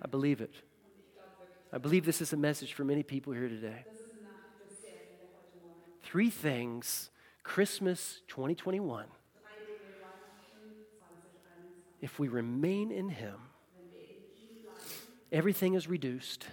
I 0.00 0.08
believe 0.08 0.40
it. 0.40 0.54
I 1.72 1.78
believe 1.78 2.04
this 2.04 2.20
is 2.20 2.34
a 2.34 2.36
message 2.36 2.74
for 2.74 2.84
many 2.84 3.02
people 3.02 3.32
here 3.32 3.48
today. 3.48 3.84
Three 6.02 6.28
things 6.28 7.08
Christmas 7.42 8.20
2021. 8.28 9.06
Drei 9.06 9.52
Dinge 9.66 9.80
Weihnachten 10.02 10.84
2021. 11.00 11.08
If 12.02 12.18
we 12.18 12.28
remain 12.28 12.90
in 12.90 13.08
Him, 13.08 13.36
everything 15.30 15.72
is 15.72 15.88
reduced. 15.88 16.46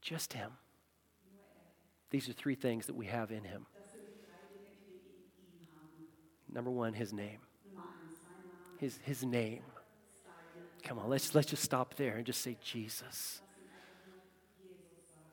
Just 0.00 0.32
Him. 0.32 0.52
These 2.10 2.28
are 2.28 2.32
three 2.32 2.54
things 2.54 2.86
that 2.86 2.94
we 2.94 3.06
have 3.06 3.32
in 3.32 3.42
Him. 3.42 3.66
Number 6.50 6.70
one, 6.70 6.94
His 6.94 7.12
Name, 7.12 7.40
His, 8.78 8.98
his 9.02 9.24
name. 9.24 9.62
Come 10.88 11.00
on, 11.00 11.10
let's, 11.10 11.34
let's 11.34 11.46
just 11.46 11.62
stop 11.62 11.96
there 11.96 12.16
and 12.16 12.24
just 12.24 12.40
say 12.40 12.56
Jesus. 12.64 13.42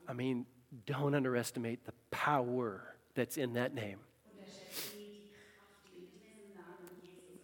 I 0.06 0.12
mean, 0.12 0.44
don't 0.84 1.14
underestimate 1.14 1.86
the 1.86 1.94
power 2.10 2.82
that's 3.14 3.38
in 3.38 3.54
that 3.54 3.74
name. 3.74 3.96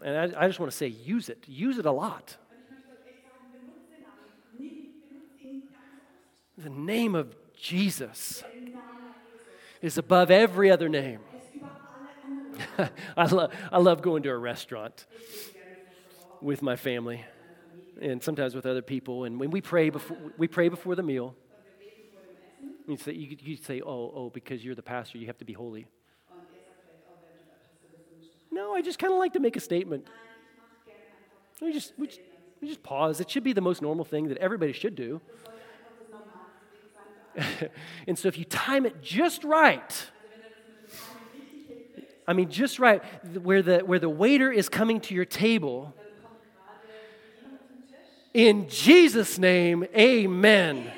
And 0.05 0.37
I, 0.37 0.45
I 0.45 0.47
just 0.47 0.61
want 0.61 0.71
to 0.71 0.77
say, 0.77 0.89
use 0.89 1.31
it. 1.31 1.43
Use 1.47 1.79
it 1.79 1.87
a 1.87 1.91
lot. 1.91 2.37
The 6.59 6.69
name 6.69 7.15
of 7.15 7.35
Jesus 7.57 8.45
is 9.81 9.97
above 9.97 10.31
every 10.31 10.71
other 10.71 10.91
name. 10.91 11.21
I, 13.17 13.27
lo- 13.27 13.49
I 13.73 13.79
love 13.79 14.03
going 14.03 14.23
to 14.25 14.29
a 14.29 14.37
restaurant 14.37 15.07
with 16.43 16.61
my 16.61 16.77
family 16.77 17.25
and 18.01 18.23
sometimes 18.23 18.55
with 18.55 18.67
other 18.67 18.83
people. 18.83 19.25
And 19.25 19.39
when 19.39 19.51
we 19.51 19.61
pray 19.61 19.91
before, 19.91 20.17
we 20.39 20.49
pray 20.49 20.69
before 20.69 20.95
the 20.95 21.03
meal. 21.03 21.35
You 22.89 22.97
say, 22.97 23.13
you, 23.13 23.37
you 23.41 23.57
say, 23.57 23.81
oh, 23.81 24.13
oh, 24.15 24.31
because 24.31 24.65
you're 24.65 24.75
the 24.75 24.83
pastor, 24.83 25.19
you 25.19 25.27
have 25.27 25.39
to 25.39 25.45
be 25.45 25.53
holy. 25.53 25.87
No, 28.51 28.75
I 28.75 28.83
just 28.83 28.99
kind 28.99 29.13
of 29.13 29.19
like 29.19 29.33
to 29.35 29.41
make 29.41 29.57
a 29.57 29.61
statement. 29.61 30.07
We 31.61 31.73
just, 31.73 31.93
we, 31.97 32.09
just, 32.09 32.21
we 32.61 32.69
just 32.69 32.83
pause. 32.83 33.21
It 33.21 33.31
should 33.31 33.45
be 33.45 33.53
the 33.53 33.61
most 33.61 33.81
normal 33.81 34.05
thing 34.05 34.29
that 34.29 34.39
everybody 34.39 34.73
should 34.73 34.95
do. 34.95 35.21
And 38.07 38.19
so 38.19 38.29
if 38.29 38.37
you 38.37 38.45
time 38.45 38.85
it 38.85 39.01
just 39.03 39.43
right, 39.43 40.11
I 42.27 42.35
mean, 42.35 42.51
just 42.51 42.79
right, 42.79 43.03
where 43.43 43.63
the, 43.63 43.79
where 43.81 43.99
the 43.99 44.09
waiter 44.09 44.53
is 44.53 44.69
coming 44.69 45.01
to 45.03 45.15
your 45.15 45.25
table, 45.25 45.95
in 48.35 48.69
Jesus' 48.69 49.39
name, 49.39 49.85
amen. 49.97 50.91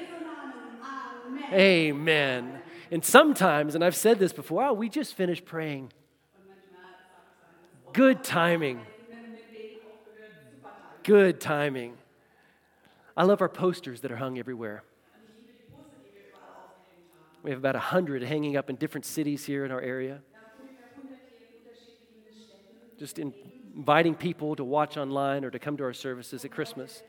Amen. 1.53 2.61
And 2.91 3.05
sometimes, 3.05 3.75
and 3.75 3.85
I've 3.85 3.97
said 3.97 4.19
this 4.19 4.33
before, 4.33 4.73
we 4.73 4.89
just 4.89 5.15
finished 5.15 5.45
praying. 5.45 5.93
Good 7.93 8.25
timing. 8.25 8.81
Good 11.05 11.41
timing. 11.41 11.95
I 13.17 13.25
love 13.25 13.41
our 13.43 13.49
posters 13.49 14.01
that 14.01 14.11
are 14.11 14.17
hung 14.17 14.39
everywhere. 14.39 14.83
We 17.43 17.51
have 17.51 17.59
about 17.59 17.75
100 17.75 18.23
hanging 18.23 18.57
up 18.57 18.71
in 18.71 18.77
different 18.77 19.05
cities 19.05 19.45
here 19.45 19.67
in 19.67 19.71
our 19.71 19.81
area, 19.81 20.23
Wir 20.33 20.41
haben 20.41 20.63
ungefähr 20.63 20.89
100 20.97 21.19
hier 21.29 21.47
in 21.47 21.59
unterschiedlichen 21.59 22.43
Städten. 22.49 22.99
just 22.99 23.19
in, 23.19 23.35
inviting 23.77 24.15
people 24.15 24.57
to 24.57 24.65
watch 24.65 24.97
online 24.97 25.45
or 25.45 25.51
to 25.51 25.59
come 25.59 25.77
to 25.77 25.85
our 25.85 25.93
services 25.93 26.45
at 26.47 26.51
Christmas. 26.51 27.03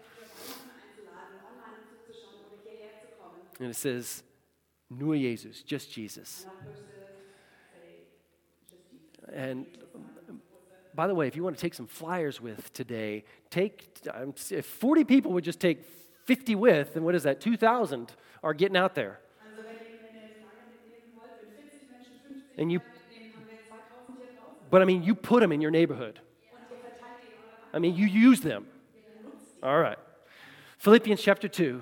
And 3.59 3.69
it 3.69 3.75
says, 3.75 4.23
Nur 4.89 5.15
Jesus, 5.15 5.61
just 5.63 5.91
Jesus. 5.91 6.45
And 9.33 9.65
by 10.93 11.07
the 11.07 11.15
way, 11.15 11.27
if 11.27 11.35
you 11.35 11.43
want 11.43 11.55
to 11.57 11.61
take 11.61 11.73
some 11.73 11.87
flyers 11.87 12.39
with 12.39 12.71
today, 12.73 13.23
take 13.49 13.97
um, 14.13 14.33
if 14.51 14.65
40 14.65 15.03
people 15.03 15.31
would 15.33 15.43
just 15.43 15.59
take 15.59 15.83
50 16.25 16.55
with, 16.55 16.93
then 16.93 17.03
what 17.03 17.15
is 17.15 17.23
that? 17.23 17.41
2,000 17.41 18.13
are 18.43 18.53
getting 18.53 18.77
out 18.77 18.95
there. 18.95 19.19
Also 19.41 19.63
wenn 19.63 19.75
ihr, 19.75 19.99
wenn 20.03 20.15
ihr 20.15 20.35
Flyer 20.35 20.65
mitnehmen 20.71 21.15
wollt, 21.15 21.31
wenn 21.41 21.69
40 21.69 21.91
Menschen 21.91 22.13
50 22.27 22.59
And 22.61 22.71
you- 22.71 22.79
Flyer 22.79 22.93
mitnehmen, 23.09 23.33
haben 23.35 23.47
wir 23.49 23.57
2000 23.67 24.17
hier 24.17 24.25
draußen. 24.39 24.69
But 24.69 24.81
I 24.81 24.85
mean, 24.85 25.03
you 25.03 25.15
put 25.15 25.41
them 25.41 25.51
in 25.51 25.61
your 25.61 25.71
neighborhood. 25.71 26.21
I 27.73 27.79
mean, 27.79 27.95
you 27.95 28.05
use 28.07 28.39
them. 28.41 28.67
All 29.61 29.81
right. 29.81 29.97
Philippians 30.77 31.21
chapter 31.21 31.49
2. 31.49 31.81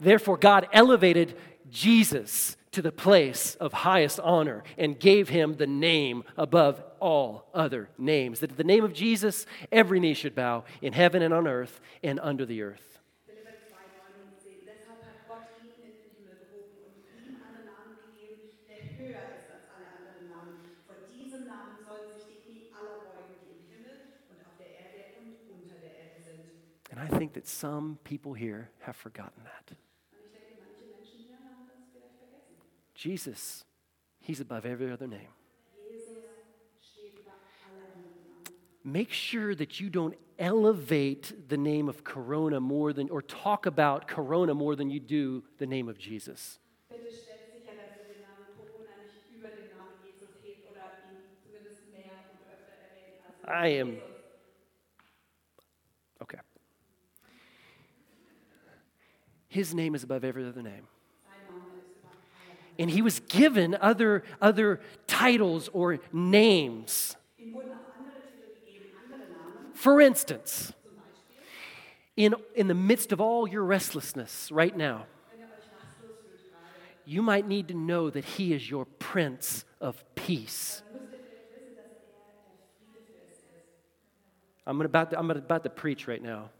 Therefore, 0.00 0.36
God 0.36 0.68
elevated 0.72 1.36
Jesus 1.70 2.56
to 2.72 2.82
the 2.82 2.92
place 2.92 3.56
of 3.56 3.72
highest 3.72 4.20
honor 4.20 4.62
and 4.76 4.98
gave 5.00 5.28
him 5.28 5.56
the 5.56 5.66
name 5.66 6.22
above 6.36 6.82
all 7.00 7.48
other 7.54 7.88
names. 7.98 8.40
That 8.40 8.52
at 8.52 8.56
the 8.56 8.64
name 8.64 8.84
of 8.84 8.92
Jesus, 8.92 9.46
every 9.72 10.00
knee 10.00 10.14
should 10.14 10.34
bow 10.34 10.64
in 10.82 10.92
heaven 10.92 11.22
and 11.22 11.32
on 11.32 11.46
earth 11.48 11.80
and 12.02 12.20
under 12.20 12.44
the 12.44 12.62
earth. 12.62 13.00
Philipper 13.26 13.56
2, 13.68 13.74
9 13.74 14.30
und 14.30 14.38
10. 14.38 14.52
Deshalb 14.66 15.02
hat 15.02 15.26
Gott 15.26 15.48
ihn 15.58 15.72
in 15.74 15.90
den 15.90 16.12
Himmel 16.14 16.36
gehoben 16.38 16.76
und 16.86 17.26
ihm 17.26 17.36
einen 17.40 17.64
Namen 17.66 17.96
gegeben, 18.04 18.52
der 18.68 18.84
höher 18.94 19.24
ist 19.34 19.48
als 19.50 19.66
alle 19.72 19.88
anderen 19.98 20.28
Namen. 20.28 20.60
Vor 20.86 20.96
diesem 21.08 21.46
Namen 21.48 21.80
sollen 21.88 22.12
sich 22.14 22.28
die 22.28 22.38
Knie 22.44 22.68
aller 22.76 23.00
beugen, 23.00 23.34
die 23.42 23.58
im 23.58 23.64
Himmel 23.72 23.96
und 24.28 24.44
auf 24.44 24.54
der 24.60 24.68
Erde 24.68 25.24
und 25.24 25.34
unter 25.50 25.80
der 25.80 25.94
Erde 25.98 26.20
sind. 26.20 26.46
And 26.92 27.00
I 27.00 27.08
think 27.16 27.32
that 27.32 27.46
some 27.46 27.96
people 28.04 28.34
here 28.36 28.68
have 28.84 28.96
forgotten 28.96 29.42
that. 29.44 29.47
Jesus, 32.98 33.64
he's 34.20 34.40
above 34.40 34.66
every 34.66 34.90
other 34.90 35.06
name. 35.06 35.28
Jesus 35.88 36.18
steht 36.80 37.14
über 37.14 37.30
alle 37.30 37.84
anderen 37.94 38.12
Namen. 38.26 38.52
make 38.82 39.12
sure 39.12 39.54
that 39.54 39.78
you 39.80 39.88
don't 39.88 40.14
elevate 40.38 41.32
the 41.48 41.56
name 41.56 41.88
of 41.88 42.02
Corona 42.02 42.58
more 42.60 42.92
than, 42.92 43.08
or 43.10 43.22
talk 43.22 43.66
about 43.66 44.08
Corona 44.08 44.52
more 44.54 44.74
than 44.74 44.90
you 44.90 44.98
do 44.98 45.44
the 45.58 45.66
name 45.66 45.88
of 45.88 45.96
Jesus. 45.98 46.58
Bitte 46.90 47.02
stellt 47.12 47.52
sicher, 47.52 47.72
dass 47.76 47.96
ihr 47.98 48.14
den 48.14 48.22
Namen 48.22 48.46
Corona 48.56 48.90
nicht 49.04 49.30
über 49.36 49.48
den 49.48 49.70
Namen 49.76 49.94
Jesus 50.04 50.30
hebt 50.42 50.68
oder 50.70 50.90
ihn 51.08 51.22
zumindest 51.40 51.82
mehr 51.92 52.18
und 52.32 52.40
öfter 52.50 52.74
erwähnt 52.82 53.22
als 53.46 53.68
I 53.70 53.80
am- 53.80 53.98
Okay. 56.20 56.38
His 59.48 59.72
name 59.72 59.94
is 59.94 60.02
above 60.02 60.24
every 60.24 60.44
other 60.44 60.62
name. 60.62 60.88
And 62.78 62.90
he 62.90 63.02
was 63.02 63.20
given 63.20 63.76
other, 63.80 64.22
other 64.40 64.80
titles 65.06 65.68
or 65.72 65.98
names. 66.12 67.16
For 69.74 70.00
instance, 70.00 70.72
in, 72.16 72.34
in 72.56 72.66
the 72.66 72.74
midst 72.74 73.12
of 73.12 73.20
all 73.20 73.48
your 73.48 73.62
restlessness 73.62 74.50
right 74.50 74.76
now, 74.76 75.06
you 77.08 77.22
might 77.22 77.48
need 77.48 77.68
to 77.68 77.74
know 77.74 78.10
that 78.10 78.24
He 78.24 78.52
is 78.52 78.68
your 78.68 78.84
Prince 78.84 79.64
of 79.80 80.04
Peace. 80.14 80.82
I'm 84.66 84.82
about 84.82 85.10
to, 85.10 85.18
I'm 85.18 85.30
about 85.30 85.62
to 85.62 85.70
preach 85.70 86.06
right 86.06 86.22
now. 86.22 86.50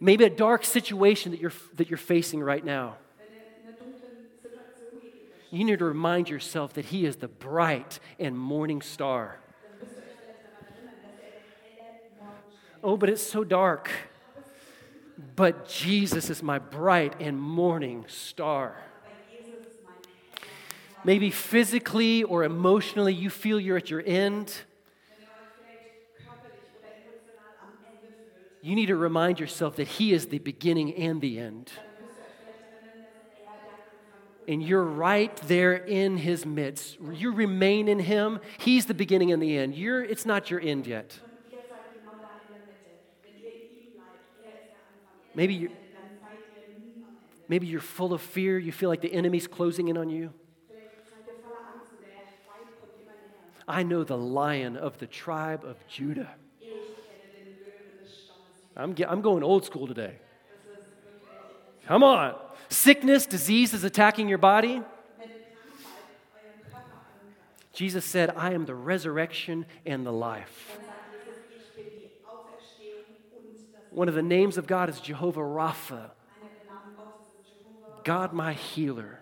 Maybe 0.00 0.24
a 0.24 0.30
dark 0.30 0.64
situation 0.64 1.30
that 1.30 1.40
you're, 1.40 1.52
that 1.76 1.88
you're 1.88 1.98
facing 1.98 2.42
right 2.42 2.64
now. 2.64 2.96
You 5.50 5.64
need 5.64 5.78
to 5.78 5.84
remind 5.84 6.28
yourself 6.28 6.74
that 6.74 6.86
He 6.86 7.06
is 7.06 7.16
the 7.16 7.28
bright 7.28 8.00
and 8.18 8.38
morning 8.38 8.82
star. 8.82 9.38
Oh, 12.82 12.96
but 12.96 13.08
it's 13.08 13.22
so 13.22 13.44
dark. 13.44 13.90
But 15.34 15.68
Jesus 15.68 16.30
is 16.30 16.42
my 16.42 16.58
bright 16.58 17.14
and 17.20 17.40
morning 17.40 18.04
star. 18.08 18.76
Maybe 21.04 21.30
physically 21.30 22.22
or 22.22 22.44
emotionally, 22.44 23.14
you 23.14 23.30
feel 23.30 23.58
you're 23.58 23.76
at 23.76 23.90
your 23.90 24.02
end. 24.04 24.52
You 28.60 28.74
need 28.74 28.86
to 28.86 28.96
remind 28.96 29.40
yourself 29.40 29.76
that 29.76 29.88
He 29.88 30.12
is 30.12 30.26
the 30.26 30.38
beginning 30.38 30.94
and 30.94 31.20
the 31.20 31.38
end. 31.38 31.72
And 34.48 34.62
you're 34.62 34.82
right 34.82 35.36
there 35.46 35.74
in 35.74 36.16
His 36.16 36.46
midst. 36.46 36.96
You 37.12 37.32
remain 37.32 37.86
in 37.86 37.98
Him. 37.98 38.40
He's 38.58 38.86
the 38.86 38.94
beginning 38.94 39.30
and 39.30 39.42
the 39.42 39.58
end. 39.58 39.74
You're, 39.74 40.02
it's 40.02 40.24
not 40.24 40.50
your 40.50 40.58
end 40.60 40.86
yet. 40.86 41.20
Maybe 45.34 45.54
you- 45.54 45.68
das 45.68 45.76
Ende, 45.76 46.18
dann 46.18 46.18
seid 46.18 46.66
ihr 46.66 46.78
nie 46.80 46.94
am 46.96 47.04
Ende. 47.04 47.48
Maybe 47.48 47.66
you're 47.66 47.80
full 47.80 48.12
of 48.12 48.22
fear. 48.22 48.58
You 48.58 48.72
feel 48.72 48.88
like 48.88 49.02
the 49.02 49.12
enemy's 49.12 49.46
closing 49.46 49.88
in 49.88 49.96
on 49.96 50.08
you. 50.08 50.32
I 53.68 53.82
know 53.82 54.02
the 54.02 54.16
lion 54.16 54.76
of 54.78 54.96
the 54.98 55.06
tribe 55.06 55.62
of 55.62 55.76
Judah. 55.86 56.34
I'm, 58.74 58.94
I'm 59.06 59.20
going 59.20 59.42
old 59.42 59.66
school 59.66 59.86
today. 59.86 60.14
Come 61.86 62.02
on. 62.02 62.34
Sickness, 62.68 63.26
disease 63.26 63.72
is 63.72 63.84
attacking 63.84 64.28
your 64.28 64.38
body. 64.38 64.82
Jesus 67.72 68.04
said, 68.04 68.30
I 68.36 68.52
am 68.54 68.66
the 68.66 68.74
resurrection 68.74 69.64
and 69.86 70.04
the 70.04 70.12
life. 70.12 70.78
One 73.90 74.08
of 74.08 74.14
the 74.14 74.22
names 74.22 74.58
of 74.58 74.66
God 74.66 74.88
is 74.88 75.00
Jehovah 75.00 75.40
Rapha, 75.40 76.10
God 78.04 78.32
my 78.32 78.52
healer. 78.52 79.20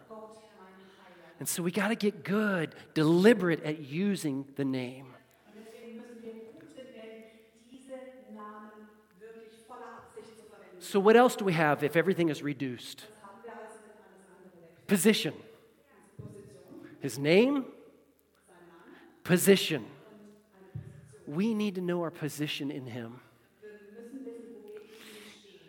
And 1.38 1.48
so 1.48 1.62
we 1.62 1.70
got 1.70 1.88
to 1.88 1.94
get 1.94 2.24
good, 2.24 2.74
deliberate 2.94 3.62
at 3.62 3.80
using 3.80 4.46
the 4.56 4.64
name. 4.64 5.08
So, 10.78 11.00
what 11.00 11.16
else 11.16 11.36
do 11.36 11.44
we 11.44 11.52
have 11.52 11.82
if 11.82 11.96
everything 11.96 12.28
is 12.28 12.42
reduced? 12.42 13.04
Position. 14.86 15.34
His 17.00 17.18
name, 17.18 17.64
position. 19.24 19.84
We 21.26 21.54
need 21.54 21.74
to 21.74 21.80
know 21.80 22.02
our 22.02 22.10
position 22.10 22.70
in 22.70 22.86
Him. 22.86 23.20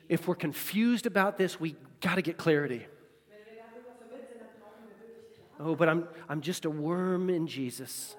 If 0.09 0.27
we're 0.27 0.35
confused 0.35 1.05
about 1.05 1.37
this, 1.37 1.59
we 1.59 1.75
got 2.01 2.15
to 2.15 2.21
get 2.21 2.37
clarity. 2.37 2.85
Oh, 5.59 5.75
but 5.75 5.89
I'm, 5.89 6.07
I'm 6.29 6.41
just 6.41 6.65
a 6.65 6.69
worm 6.69 7.29
in 7.29 7.47
Jesus. 7.47 8.15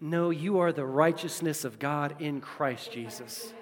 No, 0.00 0.30
you 0.30 0.58
are 0.58 0.72
the 0.72 0.84
righteousness 0.84 1.64
of 1.64 1.78
God 1.78 2.16
in 2.20 2.40
Christ 2.40 2.92
Jesus. 2.92 3.52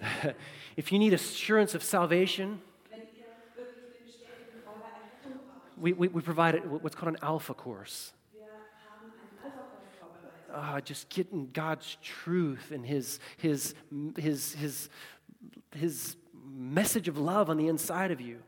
If 0.76 0.92
you 0.92 0.98
need 0.98 1.14
assurance 1.14 1.74
of 1.74 1.82
salvation, 1.82 2.60
we, 5.76 5.92
we, 5.92 6.08
we 6.08 6.22
provide 6.22 6.68
what's 6.70 6.94
called 6.94 7.12
an 7.14 7.18
alpha 7.22 7.54
course. 7.54 8.12
Ah, 10.52 10.80
just 10.80 11.08
getting 11.10 11.50
God's 11.52 11.98
truth 12.02 12.70
and 12.70 12.86
his, 12.86 13.20
his, 13.36 13.74
his, 14.16 14.54
his, 14.54 14.88
his 15.72 16.16
message 16.50 17.08
of 17.08 17.18
love 17.18 17.50
on 17.50 17.58
the 17.58 17.68
inside 17.68 18.10
of 18.10 18.20
you. 18.20 18.38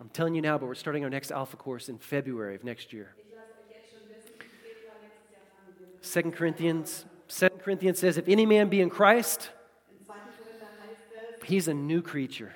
I'm 0.00 0.08
telling 0.08 0.34
you 0.34 0.42
now, 0.42 0.58
but 0.58 0.66
we're 0.66 0.74
starting 0.74 1.04
our 1.04 1.10
next 1.10 1.30
alpha 1.30 1.56
course 1.56 1.88
in 1.88 1.98
February 1.98 2.56
of 2.56 2.64
next 2.64 2.92
year. 2.92 3.14
Ich 3.18 3.32
lasse 3.36 3.52
euch 3.52 3.76
jetzt 3.76 3.90
schon 3.90 4.08
wissen, 4.08 4.32
im 4.34 4.50
Februar 4.64 4.96
nächstes 5.02 5.30
Jahr 5.30 5.42
fangen 5.54 5.76
wir. 5.78 6.02
2 6.02 6.36
Corinthians, 6.36 7.04
2 7.28 7.48
Corinthians 7.62 7.98
says, 8.00 8.16
if 8.16 8.26
any 8.26 8.46
man 8.46 8.68
be 8.68 8.80
in 8.80 8.88
Christ, 8.88 9.52
In 9.92 10.04
2. 10.04 10.14
Korinther 10.14 10.66
heißt 10.88 11.12
es, 11.12 11.39
he's 11.50 11.68
a 11.68 11.74
new 11.74 12.00
creature. 12.00 12.52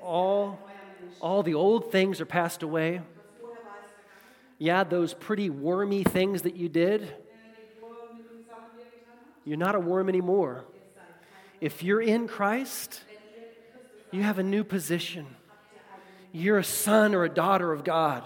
All, 0.00 0.58
all 1.20 1.42
the 1.42 1.54
old 1.54 1.92
things 1.92 2.20
are 2.20 2.26
passed 2.26 2.62
away. 2.62 3.02
Yeah, 4.58 4.84
those 4.84 5.12
pretty 5.12 5.50
wormy 5.50 6.04
things 6.04 6.42
that 6.42 6.56
you 6.56 6.68
did, 6.68 7.12
you're 9.44 9.58
not 9.58 9.74
a 9.74 9.80
worm 9.80 10.08
anymore. 10.08 10.64
If 11.60 11.82
you're 11.82 12.00
in 12.00 12.28
Christ, 12.28 13.00
you 14.10 14.22
have 14.22 14.38
a 14.38 14.42
new 14.42 14.64
position. 14.64 15.26
You're 16.32 16.58
a 16.58 16.64
son 16.64 17.14
or 17.14 17.24
a 17.24 17.28
daughter 17.28 17.72
of 17.72 17.84
God. 17.84 18.24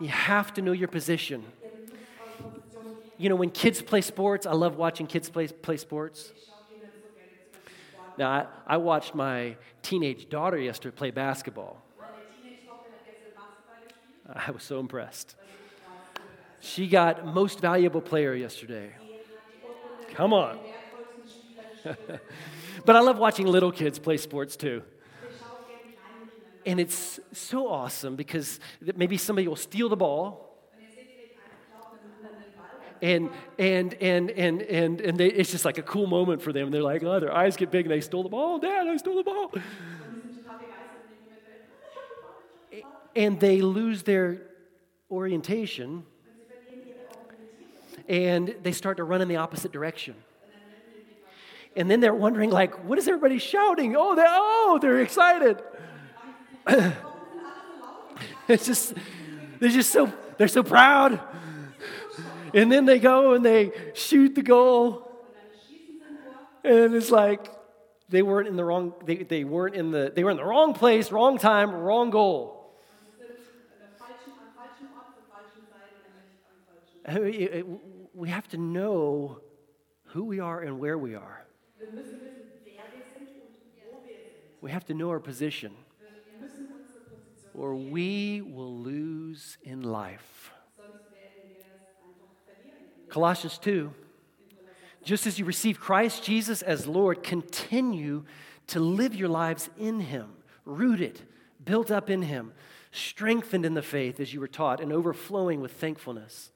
You 0.00 0.08
have 0.08 0.54
to 0.54 0.62
know 0.62 0.72
your 0.72 0.88
position. 0.88 1.44
You 3.18 3.28
know, 3.28 3.34
when 3.34 3.50
kids 3.50 3.82
play 3.82 4.00
sports, 4.00 4.46
I 4.46 4.52
love 4.52 4.76
watching 4.76 5.06
kids 5.06 5.28
play, 5.28 5.48
play 5.48 5.76
sports. 5.76 6.32
Now, 8.16 8.30
I, 8.30 8.46
I 8.66 8.76
watched 8.78 9.14
my 9.14 9.56
teenage 9.82 10.28
daughter 10.28 10.58
yesterday 10.58 10.96
play 10.96 11.10
basketball. 11.10 11.82
I 14.32 14.50
was 14.50 14.62
so 14.62 14.78
impressed. 14.78 15.34
She 16.60 16.88
got 16.88 17.26
most 17.26 17.60
valuable 17.60 18.00
player 18.00 18.34
yesterday. 18.34 18.92
Come 20.14 20.32
on. 20.32 20.58
But 22.84 22.96
I 22.96 23.00
love 23.00 23.18
watching 23.18 23.46
little 23.46 23.72
kids 23.72 23.98
play 23.98 24.16
sports 24.16 24.56
too. 24.56 24.82
And 26.64 26.80
it's 26.80 27.20
so 27.32 27.68
awesome 27.68 28.16
because 28.16 28.60
maybe 28.96 29.18
somebody 29.18 29.48
will 29.48 29.56
steal 29.56 29.88
the 29.88 29.96
ball 29.96 30.47
and 33.02 33.30
and 33.58 33.94
and 33.94 34.30
and 34.30 34.62
and 34.62 35.00
and 35.00 35.18
they, 35.18 35.26
it's 35.26 35.50
just 35.50 35.64
like 35.64 35.78
a 35.78 35.82
cool 35.82 36.06
moment 36.06 36.42
for 36.42 36.52
them. 36.52 36.70
They're 36.70 36.82
like, 36.82 37.02
oh, 37.02 37.20
their 37.20 37.34
eyes 37.34 37.56
get 37.56 37.70
big 37.70 37.86
and 37.86 37.92
they 37.92 38.00
stole 38.00 38.22
the 38.22 38.28
ball. 38.28 38.58
Dad, 38.58 38.86
I 38.86 38.96
stole 38.96 39.16
the 39.16 39.22
ball. 39.22 39.52
And 43.16 43.40
they 43.40 43.62
lose 43.62 44.04
their 44.04 44.42
orientation 45.10 46.04
and 48.08 48.54
they 48.62 48.72
start 48.72 48.96
to 48.96 49.04
run 49.04 49.20
in 49.20 49.28
the 49.28 49.36
opposite 49.36 49.72
direction. 49.72 50.14
And 51.76 51.90
then 51.90 52.00
they're 52.00 52.14
wondering, 52.14 52.50
like, 52.50 52.84
what 52.84 52.98
is 52.98 53.06
everybody 53.06 53.38
shouting? 53.38 53.94
Oh, 53.96 54.16
they 54.16 54.24
oh, 54.26 54.78
they're 54.80 55.00
excited. 55.00 55.62
it's 58.48 58.66
just 58.66 58.94
they're 59.60 59.70
just 59.70 59.90
so 59.90 60.12
they're 60.38 60.48
so 60.48 60.62
proud. 60.62 61.20
And 62.54 62.70
then 62.70 62.84
they 62.84 62.98
go 62.98 63.34
and 63.34 63.44
they 63.44 63.72
shoot 63.94 64.34
the 64.34 64.42
goal. 64.42 65.10
And 66.64 66.94
it's 66.94 67.10
like 67.10 67.48
they 68.08 68.22
weren't 68.22 68.48
in 68.48 68.56
the 68.56 68.64
wrong 68.64 68.94
they, 69.04 69.16
they 69.16 69.44
weren't 69.44 69.74
in 69.74 69.90
the 69.90 70.12
they 70.14 70.24
were 70.24 70.30
in 70.30 70.36
the 70.36 70.44
wrong 70.44 70.74
place, 70.74 71.12
wrong 71.12 71.38
time, 71.38 71.72
wrong 71.72 72.10
goal. 72.10 72.54
We 78.14 78.28
have 78.28 78.48
to 78.48 78.58
know 78.58 79.40
who 80.08 80.24
we 80.24 80.40
are 80.40 80.60
and 80.60 80.78
where 80.78 80.98
we 80.98 81.14
are. 81.14 81.46
We 84.60 84.70
have 84.72 84.84
to 84.86 84.94
know 84.94 85.10
our 85.10 85.20
Position, 85.20 85.72
or 87.54 87.76
we 87.76 88.42
will 88.42 88.76
lose 88.76 89.56
in 89.62 89.82
life. 89.82 90.52
Colossians 93.08 93.58
2, 93.58 93.92
Just 95.02 95.26
as 95.26 95.38
you 95.38 95.44
receive 95.44 95.80
Christ 95.80 96.22
Jesus 96.22 96.62
as 96.62 96.86
Lord, 96.86 97.22
continue 97.22 98.24
to 98.68 98.80
live 98.80 99.14
your 99.14 99.28
lives 99.28 99.70
in 99.78 100.00
Him, 100.00 100.28
rooted, 100.64 101.20
built 101.64 101.90
up 101.90 102.10
in 102.10 102.22
Him, 102.22 102.52
strengthened 102.92 103.64
in 103.64 103.74
the 103.74 103.82
faith 103.82 104.20
as 104.20 104.34
you 104.34 104.40
were 104.40 104.48
taught, 104.48 104.80
and 104.80 104.92
overflowing 104.92 105.60
with 105.60 105.72
thankfulness. 105.72 106.50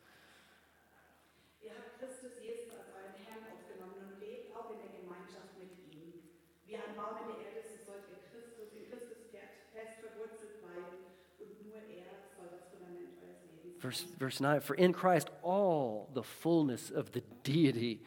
Verse, 13.93 14.07
verse 14.19 14.41
9 14.41 14.61
For 14.61 14.75
in 14.75 14.95
Christ 14.95 15.29
all 15.43 16.09
the 16.15 16.23
fullness 16.23 16.91
of 16.91 17.13
the 17.13 17.23
deity, 17.45 18.01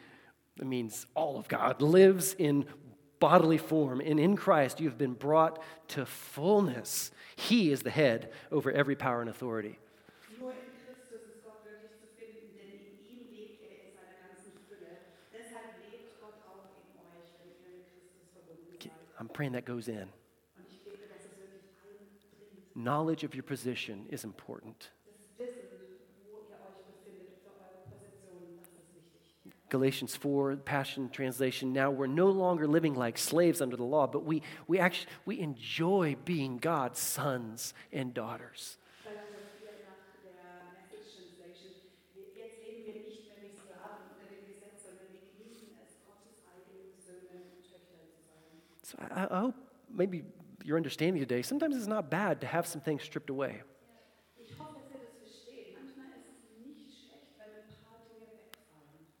that 0.56 0.66
means 0.66 1.06
all 1.14 1.38
of 1.38 1.46
God, 1.46 1.80
lives 1.80 2.34
in 2.34 2.64
bodily 3.20 3.58
form. 3.58 4.00
And 4.00 4.18
in 4.18 4.36
Christ 4.36 4.80
you 4.80 4.88
have 4.88 4.98
been 4.98 5.14
brought 5.14 5.62
to 5.88 6.04
fullness. 6.04 7.12
He 7.36 7.70
is 7.70 7.82
the 7.82 7.90
head 7.90 8.32
over 8.50 8.72
every 8.72 8.96
power 8.96 9.20
and 9.20 9.30
authority. 9.30 9.78
Nur 10.40 10.50
in 10.50 10.56
Christus 10.84 11.22
ist 11.30 11.44
Gott 11.44 11.62
wirklich 11.64 11.92
zu 12.00 12.06
finden, 12.18 12.58
denn 12.58 12.66
in 12.66 12.98
ihm 13.06 13.30
lebt 13.30 13.62
in 13.62 13.94
seiner 13.94 14.18
ganzen 14.26 14.58
Fülle. 14.66 14.98
Deshalb 15.32 15.78
lebt 15.88 16.20
Gott 16.20 16.34
auch 16.48 16.66
in 16.82 16.98
euch, 17.14 17.30
wenn 17.38 17.54
ihr 17.62 17.78
mit 17.78 17.86
Christus 17.94 18.26
verbunden 18.34 18.74
Okay, 18.74 18.90
seid. 18.90 19.20
I'm 19.20 19.28
praying 19.32 19.52
that 19.52 19.64
goes 19.64 19.86
in. 19.86 20.10
Und 20.58 20.66
ich 20.68 20.82
bete, 20.82 21.06
dass 21.06 21.22
es 21.22 21.38
wirklich 21.38 21.62
eindringt. 21.86 22.74
Knowledge 22.74 23.24
of 23.24 23.36
your 23.36 23.44
position 23.44 24.06
is 24.08 24.24
important. 24.24 24.90
Galatians 29.76 30.16
4, 30.16 30.56
Passion 30.64 31.10
Translation. 31.10 31.70
Now 31.74 31.90
we're 31.90 32.06
no 32.06 32.28
longer 32.30 32.66
living 32.66 32.94
like 32.94 33.18
slaves 33.18 33.60
under 33.60 33.76
the 33.76 33.84
law, 33.84 34.06
but 34.06 34.24
we, 34.24 34.40
we 34.66 34.78
actually 34.78 35.08
we 35.26 35.38
enjoy 35.40 36.16
being 36.24 36.56
God's 36.56 36.98
sons 36.98 37.74
and 37.92 38.14
daughters. 38.14 38.78
Galater 39.04 39.20
4 39.60 39.68
nach 39.84 40.00
der 40.24 40.32
Message 40.80 41.12
Translation. 41.12 41.72
Wir- 42.14 42.32
Jetzt 42.40 42.56
leben 42.64 42.86
wir 42.86 42.94
nicht 43.04 43.20
mehr 43.28 43.36
wie 43.44 43.52
Sklaven 43.52 44.08
unter 44.16 44.26
dem 44.32 44.46
Gesetz, 44.48 44.80
sondern 44.88 45.08
wir 45.12 45.20
genießen 45.36 45.68
es, 45.84 45.92
Gottes 46.08 46.40
eigene 46.48 46.96
Söhne 47.04 47.36
und 47.44 47.60
Töchter 47.68 48.00
zu 48.08 48.16
sein. 48.24 48.56
So 48.80 48.96
I, 48.96 49.28
I 49.28 49.40
hope 49.44 49.56
maybe 49.92 50.24
you're 50.64 50.78
understanding 50.78 51.20
today. 51.20 51.42
Sometimes 51.42 51.76
it's 51.76 51.86
not 51.86 52.08
bad 52.08 52.40
to 52.40 52.46
have 52.46 52.66
some 52.66 52.80
things 52.82 53.02
stripped 53.02 53.28
away. 53.28 53.60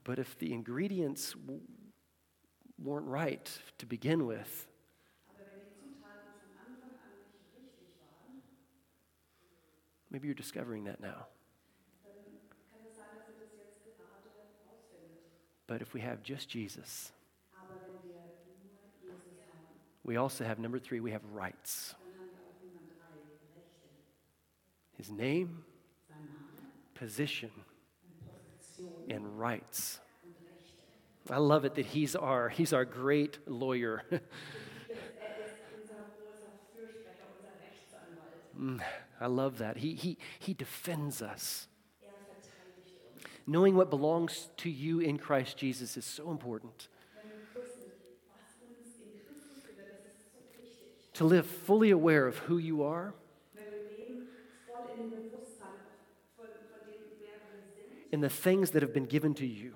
But 0.06 0.20
if 0.20 0.38
the 0.38 0.52
ingredients 0.52 1.32
w- 1.32 1.60
weren't 2.78 3.08
right 3.08 3.50
to 3.78 3.86
begin 3.86 4.24
with, 4.24 4.68
maybe 10.08 10.28
you're 10.28 10.34
discovering 10.36 10.84
that 10.84 11.00
now. 11.00 11.26
But 15.66 15.82
if 15.82 15.92
we 15.92 16.00
have 16.02 16.22
just 16.22 16.48
Jesus, 16.48 17.10
we 20.04 20.16
also 20.16 20.44
have 20.44 20.60
number 20.60 20.78
three, 20.78 21.00
we 21.00 21.10
have 21.10 21.24
rights. 21.32 21.96
His 24.96 25.10
name, 25.10 25.64
Position 26.94 27.50
and 29.08 29.38
rights. 29.38 30.00
I 31.30 31.38
love 31.38 31.64
it 31.64 31.74
that 31.74 31.86
he's 31.86 32.14
our, 32.14 32.48
he's 32.48 32.72
our 32.72 32.84
great 32.84 33.38
lawyer. 33.46 34.02
Er. 34.12 34.20
Mm, 38.58 38.80
I 39.20 39.26
love 39.26 39.58
that. 39.58 39.76
He, 39.76 39.94
he, 39.94 40.16
he 40.38 40.54
defends 40.54 41.20
us. 41.20 41.68
Knowing 43.46 43.76
what 43.76 43.90
belongs 43.90 44.48
to 44.56 44.70
you 44.70 44.98
in 45.00 45.18
Christ 45.18 45.56
Jesus 45.56 45.96
is 45.96 46.04
so 46.04 46.30
important. 46.30 46.88
To 51.14 51.24
live 51.24 51.46
fully 51.46 51.90
aware 51.90 52.26
of 52.26 52.38
who 52.38 52.58
you 52.58 52.82
are 52.82 53.14
and 58.12 58.22
the 58.22 58.28
things 58.28 58.70
that 58.70 58.82
have 58.82 58.92
been 58.92 59.06
given 59.06 59.34
to 59.34 59.46
you 59.46 59.74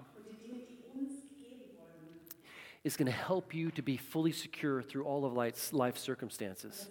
is 2.82 2.96
going 2.96 3.06
to 3.06 3.12
help 3.12 3.54
you 3.54 3.70
to 3.72 3.82
be 3.82 3.96
fully 3.96 4.32
secure 4.32 4.82
through 4.82 5.04
all 5.04 5.24
of 5.24 5.32
life's 5.34 5.72
life 5.72 5.98
circumstances. 5.98 6.88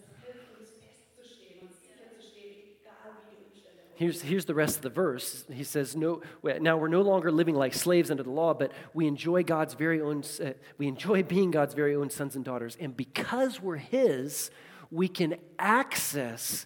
Here's, 3.96 4.22
here's 4.22 4.46
the 4.46 4.56
rest 4.56 4.78
of 4.78 4.82
the 4.82 4.90
verse. 4.90 5.44
He 5.52 5.66
says, 5.66 5.94
no, 5.94 6.22
Now 6.42 6.78
we're 6.78 6.88
no 6.88 7.02
longer 7.02 7.34
living 7.34 7.56
like 7.56 7.74
slaves 7.74 8.10
under 8.10 8.24
the 8.24 8.30
law, 8.30 8.54
but 8.54 8.72
we 8.94 9.08
enjoy 9.08 9.44
God's 9.44 9.74
very 9.74 10.00
own, 10.00 10.24
uh, 10.42 10.52
we 10.78 10.88
enjoy 10.88 11.22
being 11.24 11.52
God's 11.52 11.74
very 11.74 11.96
own 11.96 12.10
sons 12.10 12.38
and 12.38 12.46
daughters. 12.46 12.78
And 12.80 12.96
because 12.96 13.62
we're 13.62 13.76
His, 13.76 14.52
we 14.90 15.10
can 15.10 15.36
access 15.58 16.66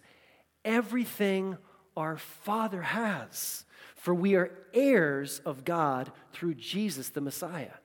everything 0.64 1.58
our 1.98 2.18
Father 2.18 2.84
has. 2.84 3.66
For 4.04 4.14
we 4.14 4.36
are 4.36 4.52
heirs 4.74 5.40
of 5.46 5.64
God 5.64 6.12
through 6.34 6.56
Jesus 6.56 7.08
the 7.08 7.22
Messiah. 7.22 7.80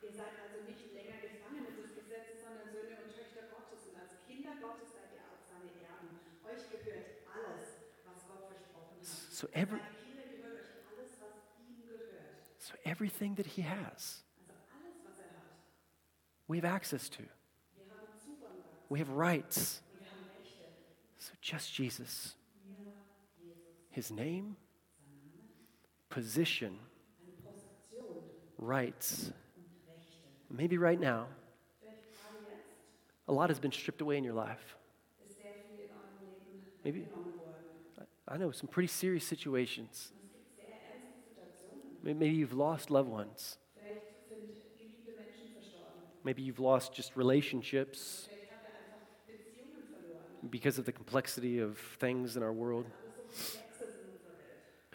Ihr 0.00 0.12
seid 0.12 0.30
also 0.38 0.62
nicht 0.62 0.94
länger 0.94 1.18
Gefangene 1.26 1.74
des 1.74 1.90
Gesetzes, 1.90 2.38
sondern 2.46 2.70
Söhne 2.70 2.94
und 3.02 3.10
Töchter 3.10 3.50
Gottes. 3.50 3.82
Und 3.90 3.98
als 3.98 4.14
Kinder 4.28 4.54
Gottes 4.62 4.94
seid 4.94 5.10
ihr 5.10 5.26
auch 5.26 5.42
seine 5.42 5.74
Erben. 5.82 6.22
Euch 6.46 6.70
gehört 6.70 7.18
alles, 7.34 7.82
was 8.06 8.22
Gott 8.30 8.46
versprochen 8.46 8.94
hat. 8.94 9.06
So, 9.34 9.48
every, 9.54 9.80
Seine 9.82 9.90
Kinder 10.06 10.22
gehört 10.38 10.54
euch 10.54 10.70
alles, 10.86 11.10
was 11.18 11.34
ihm 11.58 11.82
gehört. 11.82 12.46
so 12.62 12.74
everything 12.84 13.34
that 13.34 13.46
He 13.58 13.62
has, 13.62 14.22
Also 14.46 14.54
alles, 14.70 15.02
was 15.02 15.18
er 15.18 15.34
we 16.46 16.58
have 16.58 16.64
access 16.64 17.10
to. 17.10 17.24
Wir 17.74 17.90
haben 17.90 18.06
Zugang 18.22 18.54
dazu. 18.62 18.86
We 18.88 19.00
have 19.00 19.10
rights. 19.10 19.82
Und 19.90 19.98
wir 19.98 20.06
haben 20.14 20.30
Rechte. 20.38 20.70
So 21.18 21.32
just 21.42 21.76
Jesus. 21.76 22.36
His 23.90 24.12
name, 24.12 24.54
position, 26.16 26.78
rights. 28.56 29.30
Maybe 30.50 30.78
right 30.78 30.98
now, 30.98 31.26
a 33.28 33.32
lot 33.34 33.50
has 33.50 33.60
been 33.60 33.70
stripped 33.70 34.00
away 34.00 34.16
in 34.16 34.24
your 34.24 34.32
life. 34.32 34.76
Maybe. 36.82 37.06
I 38.26 38.38
know 38.38 38.50
some 38.50 38.66
pretty 38.66 38.86
serious 38.86 39.26
situations. 39.26 40.12
Maybe 42.02 42.30
you've 42.30 42.54
lost 42.54 42.90
loved 42.90 43.10
ones. 43.10 43.58
Maybe 46.24 46.40
you've 46.40 46.60
lost 46.60 46.94
just 46.94 47.14
relationships 47.14 48.30
because 50.48 50.78
of 50.78 50.86
the 50.86 50.92
complexity 50.92 51.58
of 51.58 51.76
things 52.00 52.38
in 52.38 52.42
our 52.42 52.54
world. 52.54 52.86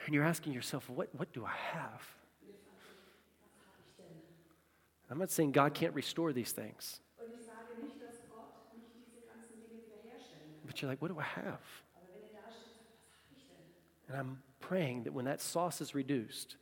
And 0.06 0.16
you're 0.16 0.24
asking 0.24 0.54
yourself, 0.54 0.90
what, 0.90 1.10
what 1.16 1.32
do 1.34 1.46
I 1.46 1.56
have? 1.74 2.02
I'm 5.10 5.20
not 5.20 5.30
saying 5.30 5.52
God 5.52 5.74
can't 5.74 5.94
restore 5.94 6.32
these 6.32 6.54
things, 6.54 7.02
but 10.66 10.82
you're 10.82 10.90
like, 10.90 11.02
what 11.02 11.10
do 11.10 11.20
I 11.20 11.24
have? 11.24 11.60
And 14.08 14.18
I'm 14.18 14.42
praying 14.62 15.04
that 15.04 15.14
when 15.14 15.26
that 15.26 15.42
sauce 15.42 15.82
is 15.82 15.94
reduced, 15.94 16.56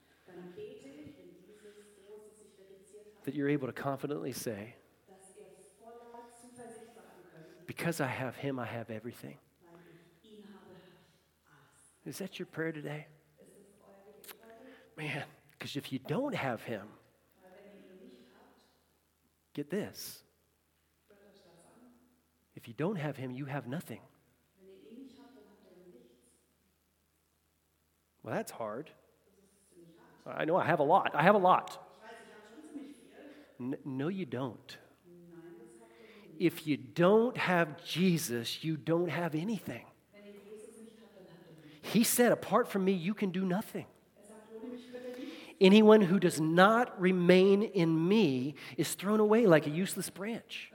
that 3.24 3.36
you're 3.36 3.50
able 3.50 3.68
to 3.68 3.74
confidently 3.74 4.32
say, 4.32 4.74
because 7.68 8.02
I 8.02 8.08
have 8.08 8.36
Him, 8.36 8.58
I 8.58 8.66
have 8.66 8.90
everything. 8.90 9.38
Is 12.06 12.18
that 12.18 12.40
your 12.40 12.48
prayer 12.48 12.72
today? 12.72 13.06
Man, 15.00 15.24
because 15.52 15.78
if 15.78 15.94
you 15.94 16.00
don't 16.00 16.36
have 16.36 16.62
Him, 16.64 16.86
get 19.54 19.70
this. 19.70 20.20
If 22.54 22.68
you 22.68 22.74
don't 22.74 22.98
have 22.98 23.16
Him, 23.16 23.32
you 23.32 23.46
have 23.46 23.66
nothing. 23.66 24.02
Well, 28.24 28.36
that's 28.36 28.52
hard. 28.52 28.90
I 30.28 30.44
know 30.44 30.58
I 30.58 30.66
have 30.66 30.82
a 30.82 30.84
lot. 30.84 31.12
I 31.14 31.24
have 31.24 31.36
a 31.36 31.40
lot. 31.40 31.82
No, 33.86 34.10
you 34.10 34.26
don't. 34.26 34.78
If 36.38 36.68
you 36.68 36.76
don't 36.76 37.38
have 37.38 37.82
Jesus, 37.86 38.66
you 38.66 38.76
don't 38.76 39.10
have 39.10 39.34
anything. 39.34 39.86
He 41.82 42.04
said, 42.04 42.34
apart 42.34 42.68
from 42.68 42.84
me, 42.84 42.92
you 42.92 43.14
can 43.14 43.30
do 43.30 43.46
nothing. 43.46 43.86
Anyone 45.62 46.02
who 46.02 46.20
does 46.20 46.40
not 46.40 47.00
remain 47.00 47.64
in 47.64 48.08
me 48.08 48.56
is 48.78 48.94
thrown 48.94 49.20
away 49.20 49.46
like 49.46 49.68
a 49.68 49.70
useless 49.70 50.10
branch. 50.10 50.72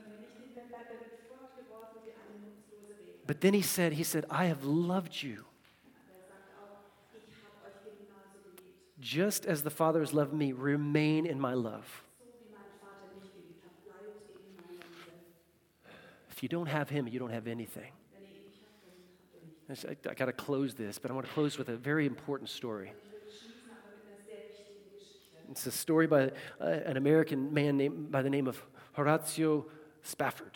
But 3.26 3.40
then 3.40 3.54
he 3.54 3.62
said, 3.62 3.94
he 3.94 4.02
said, 4.02 4.26
I 4.28 4.46
have 4.46 4.64
loved 4.64 5.22
you 5.22 5.44
just 9.04 9.44
as 9.44 9.62
the 9.62 9.70
Father 9.70 10.00
has 10.00 10.14
loved 10.14 10.32
me. 10.32 10.52
Remain 10.52 11.26
in 11.26 11.38
my 11.38 11.52
love. 11.52 12.02
If 16.30 16.42
you 16.42 16.48
don't 16.48 16.66
have 16.66 16.88
him, 16.88 17.06
you 17.06 17.18
don't 17.18 17.30
have 17.30 17.46
anything. 17.46 17.92
I, 19.68 19.74
I 20.10 20.14
got 20.14 20.26
to 20.26 20.32
close 20.32 20.74
this, 20.74 20.98
but 20.98 21.10
I 21.10 21.14
want 21.14 21.26
to 21.26 21.32
close 21.32 21.58
with 21.58 21.68
a 21.68 21.76
very 21.76 22.06
important 22.06 22.48
story. 22.48 22.92
It's 25.50 25.66
a 25.66 25.70
story 25.70 26.06
by 26.06 26.30
uh, 26.60 26.64
an 26.64 26.96
American 26.96 27.52
man 27.52 27.76
named, 27.76 28.10
by 28.10 28.22
the 28.22 28.30
name 28.30 28.46
of 28.46 28.62
Horatio 28.92 29.66
Spafford. 30.02 30.52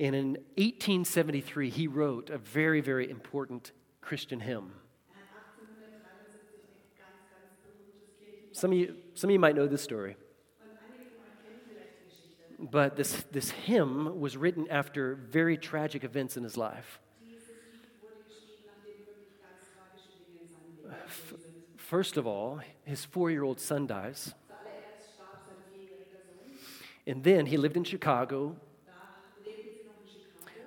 And 0.00 0.14
in 0.14 0.26
1873, 0.56 1.70
he 1.70 1.86
wrote 1.86 2.28
a 2.28 2.38
very, 2.38 2.80
very 2.80 3.08
important 3.08 3.70
Christian 4.00 4.40
hymn. 4.40 4.72
Hat 5.14 5.22
1873 5.56 6.66
ein 6.66 6.90
ganz, 6.98 7.14
ganz 7.30 7.54
berühmtes 7.62 8.10
Kirchenlied. 8.18 8.56
Some 8.56 8.72
of 8.72 8.78
you, 8.78 8.96
some 9.14 9.30
of 9.30 9.32
you 9.32 9.38
might 9.38 9.54
know 9.54 9.68
this 9.68 9.82
story, 9.82 10.16
but 12.58 12.96
this, 12.96 13.24
this 13.30 13.50
hymn 13.50 14.20
was 14.20 14.36
written 14.36 14.66
after 14.68 15.14
very 15.14 15.56
tragic 15.56 16.02
events 16.02 16.36
in 16.36 16.42
his 16.42 16.56
life. 16.56 16.98
First 21.84 22.16
of 22.16 22.26
all, 22.26 22.60
his 22.86 23.04
four 23.04 23.30
year 23.30 23.42
old 23.42 23.60
son 23.60 23.86
dies, 23.86 24.34
and 27.06 27.22
then 27.22 27.44
he 27.44 27.58
lived 27.58 27.76
in 27.76 27.84
Chicago. 27.84 28.56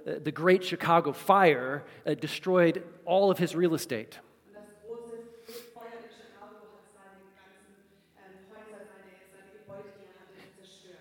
Uh, 0.07 0.19
the 0.23 0.31
Great 0.31 0.63
Chicago 0.63 1.11
Fire 1.11 1.83
uh, 2.05 2.13
destroyed 2.13 2.83
all 3.03 3.31
of 3.31 3.39
his 3.39 3.55
real 3.55 3.73
estate. 3.73 4.19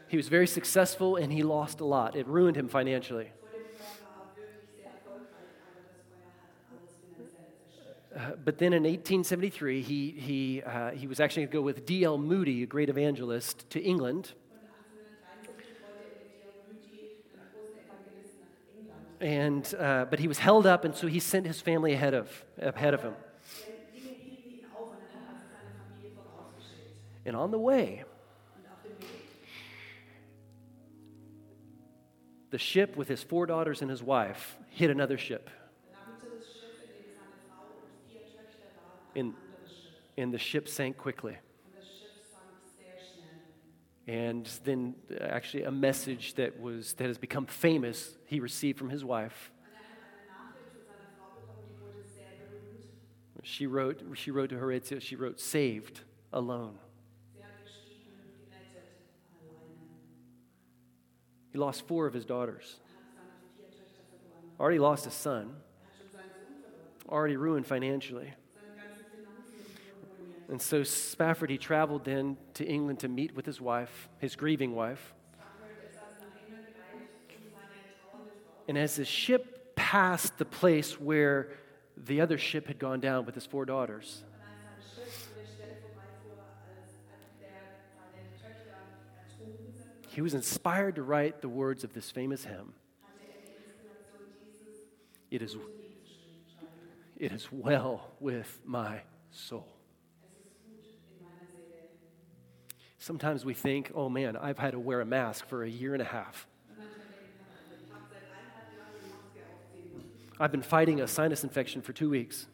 He 0.09 0.16
was 0.16 0.29
very 0.29 0.46
successful 0.46 1.16
and 1.16 1.31
he 1.31 1.42
lost 1.42 1.81
a 1.81 1.85
lot. 1.85 2.16
It 2.16 2.26
ruined 2.26 2.57
him 2.57 2.68
financially. 2.68 3.33
Uh, 8.26 8.30
but 8.44 8.58
then 8.58 8.72
in 8.72 8.82
1873, 8.82 9.82
he, 9.82 10.10
he, 10.10 10.62
uh, 10.62 10.90
he 10.90 11.06
was 11.06 11.20
actually 11.20 11.42
going 11.42 11.50
to 11.50 11.58
go 11.58 11.62
with 11.62 11.86
D.L. 11.86 12.18
Moody, 12.18 12.62
a 12.62 12.66
great 12.66 12.88
evangelist, 12.88 13.68
to 13.70 13.80
England. 13.80 14.34
Und 14.50 14.62
1873 14.66 15.78
wollte 15.84 16.18
mit 16.18 16.26
Dale 16.32 16.52
Moody, 16.66 17.22
einem 17.34 17.48
großen 17.54 17.78
Evangelisten, 17.78 18.46
nach 18.88 18.98
England. 19.06 19.20
And, 19.20 19.74
uh, 19.78 20.06
but 20.10 20.18
he 20.18 20.26
was 20.26 20.38
held 20.38 20.66
up, 20.66 20.84
and 20.84 20.94
so 20.94 21.06
he 21.06 21.20
sent 21.20 21.46
his 21.46 21.60
family 21.60 21.92
ahead 21.92 22.14
of, 22.14 22.44
ahead 22.58 22.94
of 22.94 23.02
him. 23.02 23.14
And 27.24 27.36
on 27.36 27.50
the 27.50 27.58
way, 27.58 28.04
the 32.50 32.58
ship 32.58 32.96
with 32.96 33.08
his 33.08 33.22
four 33.22 33.46
daughters 33.46 33.82
and 33.82 33.90
his 33.90 34.02
wife 34.02 34.56
hit 34.70 34.90
another 34.90 35.18
ship. 35.18 35.50
Schiff. 39.24 39.35
And 40.18 40.33
the 40.33 40.38
ship 40.38 40.68
sank 40.68 40.96
quickly. 40.96 41.37
And 44.09 44.48
then, 44.64 44.94
actually, 45.20 45.64
a 45.64 45.72
message 45.72 46.35
that, 46.35 46.61
was, 46.61 46.92
that 46.94 47.09
has 47.09 47.18
become 47.18 47.46
famous 47.46 48.16
he 48.26 48.38
received 48.38 48.79
from 48.79 48.90
his 48.90 49.05
wife. 49.05 49.50
She 53.42 53.66
wrote, 53.66 54.02
she 54.14 54.33
wrote 54.33 54.50
to 54.50 54.57
Horatio, 54.57 54.98
she 54.98 55.14
wrote, 55.14 55.40
saved, 55.40 56.00
alone. 56.33 56.79
He 61.52 61.59
lost 61.59 61.87
four 61.87 62.07
of 62.07 62.12
his 62.12 62.24
daughters, 62.24 62.76
Er 64.59 64.62
already 64.62 64.79
lost 64.79 65.07
a 65.07 65.11
son, 65.11 65.55
already 67.09 67.37
ruined 67.37 67.66
financially. 67.66 68.35
And 70.48 70.62
so 70.62 70.82
Spafford, 70.85 71.50
he 71.50 71.59
traveled 71.59 72.04
then 72.04 72.37
to 72.54 72.64
England 72.64 73.00
to 73.00 73.09
meet 73.09 73.35
with 73.35 73.46
his 73.46 73.61
wife, 73.61 74.09
his 74.18 74.37
grieving 74.37 74.74
wife. 74.74 75.12
And 78.68 78.78
as 78.78 78.96
the 78.96 79.04
ship 79.04 79.74
passed 79.76 80.38
the 80.38 80.44
place 80.44 81.00
where 81.00 81.50
the 81.96 82.20
other 82.20 82.38
ship 82.38 82.66
had 82.66 82.78
gone 82.78 83.00
down 83.00 83.24
with 83.24 83.35
his 83.35 83.46
four 83.46 83.64
daughters, 83.64 84.24
he 90.09 90.20
was 90.22 90.35
inspired 90.35 90.94
to 90.96 91.02
write 91.02 91.42
the 91.42 91.48
words 91.48 91.85
of 91.85 91.92
this 91.92 92.11
famous 92.11 92.44
hymn 92.44 92.72
It 95.30 95.42
is, 95.42 95.56
it 97.16 97.32
is 97.32 97.48
well 97.50 98.12
with 98.20 98.61
my 98.64 99.00
soul. 99.30 99.75
Sometimes 103.06 103.44
we 103.44 103.54
think, 103.54 103.92
oh 103.94 104.08
man, 104.08 104.36
I've 104.36 104.58
had 104.58 104.72
to 104.72 104.80
wear 104.80 105.00
a 105.00 105.04
mask 105.04 105.46
for 105.46 105.62
a 105.62 105.68
year 105.68 105.92
and 105.92 106.02
a 106.02 106.06
half. 106.06 106.48
I've 110.40 110.50
been 110.50 110.60
fighting 110.60 111.00
a 111.00 111.06
sinus 111.06 111.44
infection 111.44 111.82
for 111.82 111.92
two 111.92 112.10
weeks. 112.10 112.48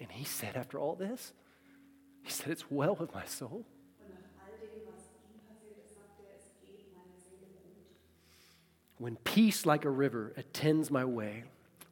And 0.00 0.10
he 0.10 0.24
said, 0.24 0.56
after 0.56 0.76
all 0.76 0.96
this, 0.96 1.32
he 2.24 2.30
said, 2.32 2.48
it's 2.48 2.68
well 2.68 2.96
with 2.96 3.14
my 3.14 3.24
soul. 3.26 3.64
When 8.98 9.14
peace 9.22 9.64
like 9.64 9.84
a 9.84 9.90
river 9.90 10.32
attends 10.36 10.90
my 10.90 11.04
way, 11.04 11.44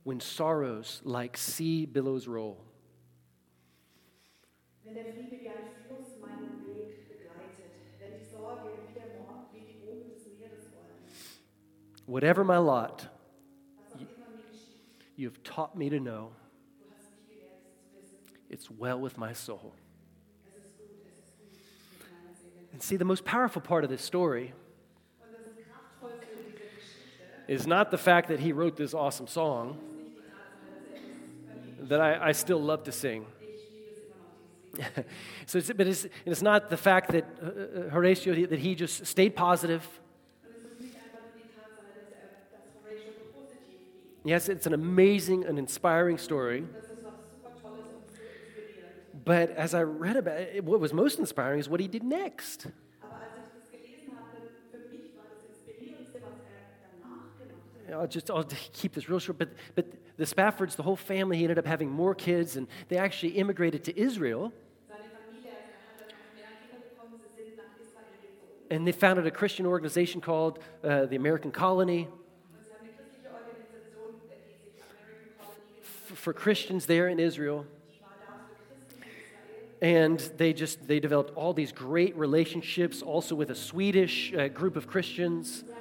when 0.04 0.20
sorrows 0.20 1.00
like 1.04 1.36
sea 1.36 1.86
billows 1.86 2.26
roll, 2.26 2.58
Wenn 4.84 4.94
der 4.94 5.04
Friede 5.12 5.38
wie 5.40 5.48
ein 5.48 5.70
Fluss 5.86 6.18
meinen 6.20 6.66
Weg 6.66 7.08
begleitet, 7.08 7.70
wenn 8.00 8.18
die 8.18 8.24
Sorge 8.24 8.70
wie 8.88 8.94
der 8.94 9.20
Mord 9.20 9.52
wie 9.52 9.60
die 9.60 9.86
Wogen 9.86 10.08
des 10.10 10.26
Meeres 10.38 10.72
rollen, 10.74 11.04
whatever 12.06 12.42
my 12.42 12.56
lot, 12.56 13.08
was 13.76 13.92
auch 13.94 14.00
immer 14.00 14.30
mir 14.34 14.42
geschieht, 14.50 15.16
you 15.16 15.28
have 15.28 15.40
taught 15.44 15.76
me 15.76 15.90
to 15.90 15.98
know. 16.00 16.32
du 16.80 16.86
hast 16.96 17.10
mich 17.12 17.28
gelehrt, 17.28 17.60
es 17.62 18.10
zu 18.10 18.24
wissen, 18.24 18.26
it's 18.48 18.70
well 18.70 19.00
with 19.00 19.16
my 19.18 19.32
soul. 19.34 19.74
es 20.48 20.64
ist 20.64 20.78
gut, 20.78 20.88
es 21.06 21.18
ist 21.18 21.38
gut 21.38 21.52
mit 22.00 22.10
meiner 22.10 22.34
Seele. 22.34 22.72
And 22.72 22.82
see, 22.82 22.96
the 22.96 23.04
most 23.04 23.24
powerful 23.24 23.60
part 23.60 23.84
of 23.84 23.90
this 23.90 24.02
story 24.02 24.54
Und 25.20 25.30
das 25.30 25.54
Kraftvollste 25.54 26.26
in 26.32 26.52
dieser 26.52 26.64
Geschichte 26.74 27.52
is 27.52 27.66
not 27.66 27.90
the 27.90 27.98
fact 27.98 28.28
that 28.28 28.40
he 28.40 28.52
wrote 28.52 28.76
this 28.76 28.94
awesome 28.94 29.28
song 29.28 29.78
that 31.90 32.00
I, 32.00 32.29
I 32.29 32.33
still 32.33 32.62
love 32.62 32.85
to 32.85 32.92
sing. 32.92 33.26
So 35.46 35.59
it's, 35.59 35.72
but 35.72 35.88
it's, 35.88 36.07
it's 36.24 36.42
not 36.42 36.70
the 36.70 36.76
fact 36.76 37.11
that 37.11 37.24
uh, 37.42 37.46
uh, 37.46 37.90
Horatio, 37.90 38.46
that 38.46 38.61
he 38.61 38.76
just 38.76 39.05
stayed 39.05 39.35
positive. 39.35 39.83
Yes, 44.22 44.48
it's 44.48 44.66
an 44.66 44.74
amazing 44.74 45.44
and 45.44 45.59
inspiring 45.59 46.18
story. 46.18 46.64
But 49.24 49.51
as 49.51 49.74
I 49.74 49.82
read 49.82 50.16
about 50.16 50.38
it, 50.38 50.64
what 50.64 50.78
was 50.78 50.93
most 50.93 51.18
inspiring 51.18 51.59
is 51.59 51.68
what 51.68 51.80
he 51.80 51.88
did 51.88 52.05
next. 52.05 52.68
I'll 57.93 58.07
just 58.07 58.30
I'll 58.30 58.45
keep 58.72 58.95
this 58.95 59.09
real 59.09 59.18
short. 59.18 59.38
But, 59.38 59.51
but 59.74 59.86
the 60.16 60.24
Spaffords, 60.24 60.76
the 60.76 60.82
whole 60.82 60.97
family, 60.97 61.38
he 61.38 61.45
ended 61.45 61.59
up 61.59 61.66
having 61.66 61.91
more 61.91 62.14
kids, 62.14 62.57
and 62.57 62.68
they 62.88 62.97
actually 62.97 63.32
immigrated 63.32 63.84
to 63.84 63.99
Israel, 63.99 64.53
and 68.70 68.86
they 68.86 68.93
founded 68.93 69.26
a 69.26 69.30
Christian 69.30 69.66
organization 69.66 70.20
called 70.20 70.61
uh, 70.84 71.07
the 71.07 71.16
American 71.16 71.51
Colony 71.51 72.09
for 76.14 76.32
Christians 76.32 76.86
there 76.86 77.09
in 77.09 77.18
Israel. 77.18 77.66
And 79.82 80.20
they 80.36 80.53
just 80.53 80.86
they 80.86 81.01
developed 81.01 81.34
all 81.34 81.55
these 81.55 81.72
great 81.72 82.14
relationships, 82.16 83.01
also 83.01 83.34
with 83.34 83.51
a 83.51 83.55
Swedish 83.55 84.32
uh, 84.34 84.49
group 84.49 84.76
of 84.76 84.86
Christians. 84.86 85.64
Sie 85.66 85.80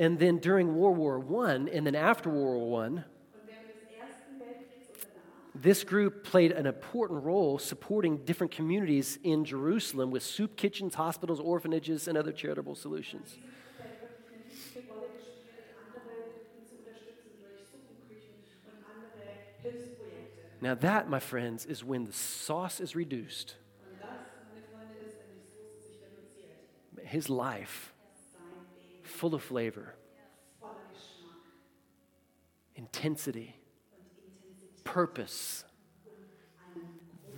And 0.00 0.18
then 0.18 0.38
during 0.38 0.74
World 0.74 0.96
War 0.96 1.46
I, 1.46 1.52
and 1.52 1.86
then 1.86 1.94
after 1.94 2.30
World 2.30 2.62
War 2.62 2.86
I, 2.86 3.04
this 5.54 5.84
group 5.84 6.24
played 6.24 6.52
an 6.52 6.64
important 6.64 7.22
role 7.22 7.58
supporting 7.58 8.24
different 8.24 8.50
communities 8.50 9.18
in 9.22 9.44
Jerusalem 9.44 10.10
with 10.10 10.22
soup 10.22 10.56
kitchens, 10.56 10.94
hospitals, 10.94 11.38
orphanages, 11.38 12.08
and 12.08 12.16
other 12.16 12.32
charitable 12.32 12.74
solutions. 12.74 13.36
Now, 20.62 20.74
that, 20.76 21.10
my 21.10 21.20
friends, 21.20 21.66
is 21.66 21.84
when 21.84 22.06
the 22.06 22.12
sauce 22.14 22.80
is 22.80 22.96
reduced. 22.96 23.56
His 27.02 27.28
life, 27.28 27.92
full 29.10 29.34
of 29.34 29.42
flavor, 29.42 29.94
intensity, 32.74 33.56
purpose, 34.84 35.64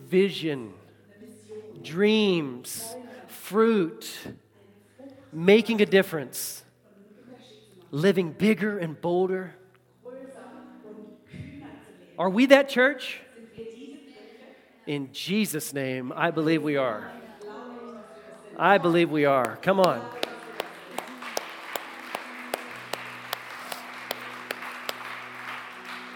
vision, 0.07 0.73
dreams, 1.83 2.95
fruit, 3.27 4.09
making 5.33 5.81
a 5.81 5.87
difference, 5.87 6.63
living 7.91 8.33
bigger 8.33 8.79
and 8.79 9.01
bolder. 9.01 9.55
Are 12.19 12.31
we 12.31 12.47
that 12.47 12.69
church? 12.69 13.21
In 14.87 15.13
Jesus' 15.13 15.73
name, 15.73 16.13
I 16.15 16.31
believe 16.31 16.63
we 16.63 16.77
are. 16.77 17.11
I 18.57 18.79
believe 18.79 19.11
we 19.11 19.25
are. 19.25 19.57
Come 19.63 19.81
on. 19.81 20.03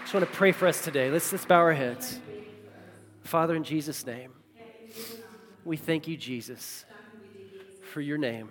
Just 0.07 0.13
want 0.13 0.25
to 0.25 0.37
pray 0.37 0.53
for 0.53 0.69
us 0.69 0.81
today. 0.81 1.11
Let's, 1.11 1.29
let's 1.33 1.43
bow 1.43 1.57
our 1.57 1.73
heads. 1.73 2.21
Father, 3.25 3.57
in 3.57 3.65
Jesus' 3.65 4.05
name, 4.05 4.31
we 5.65 5.75
thank 5.75 6.07
you, 6.07 6.15
Jesus, 6.15 6.85
for 7.91 7.99
your 7.99 8.17
name, 8.17 8.47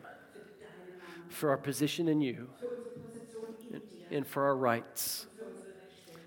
for 1.30 1.48
our 1.48 1.56
position 1.56 2.08
in 2.08 2.20
you, 2.20 2.50
and- 3.72 3.80
and 4.10 4.26
for 4.26 4.44
our 4.44 4.54
rights. 4.54 5.28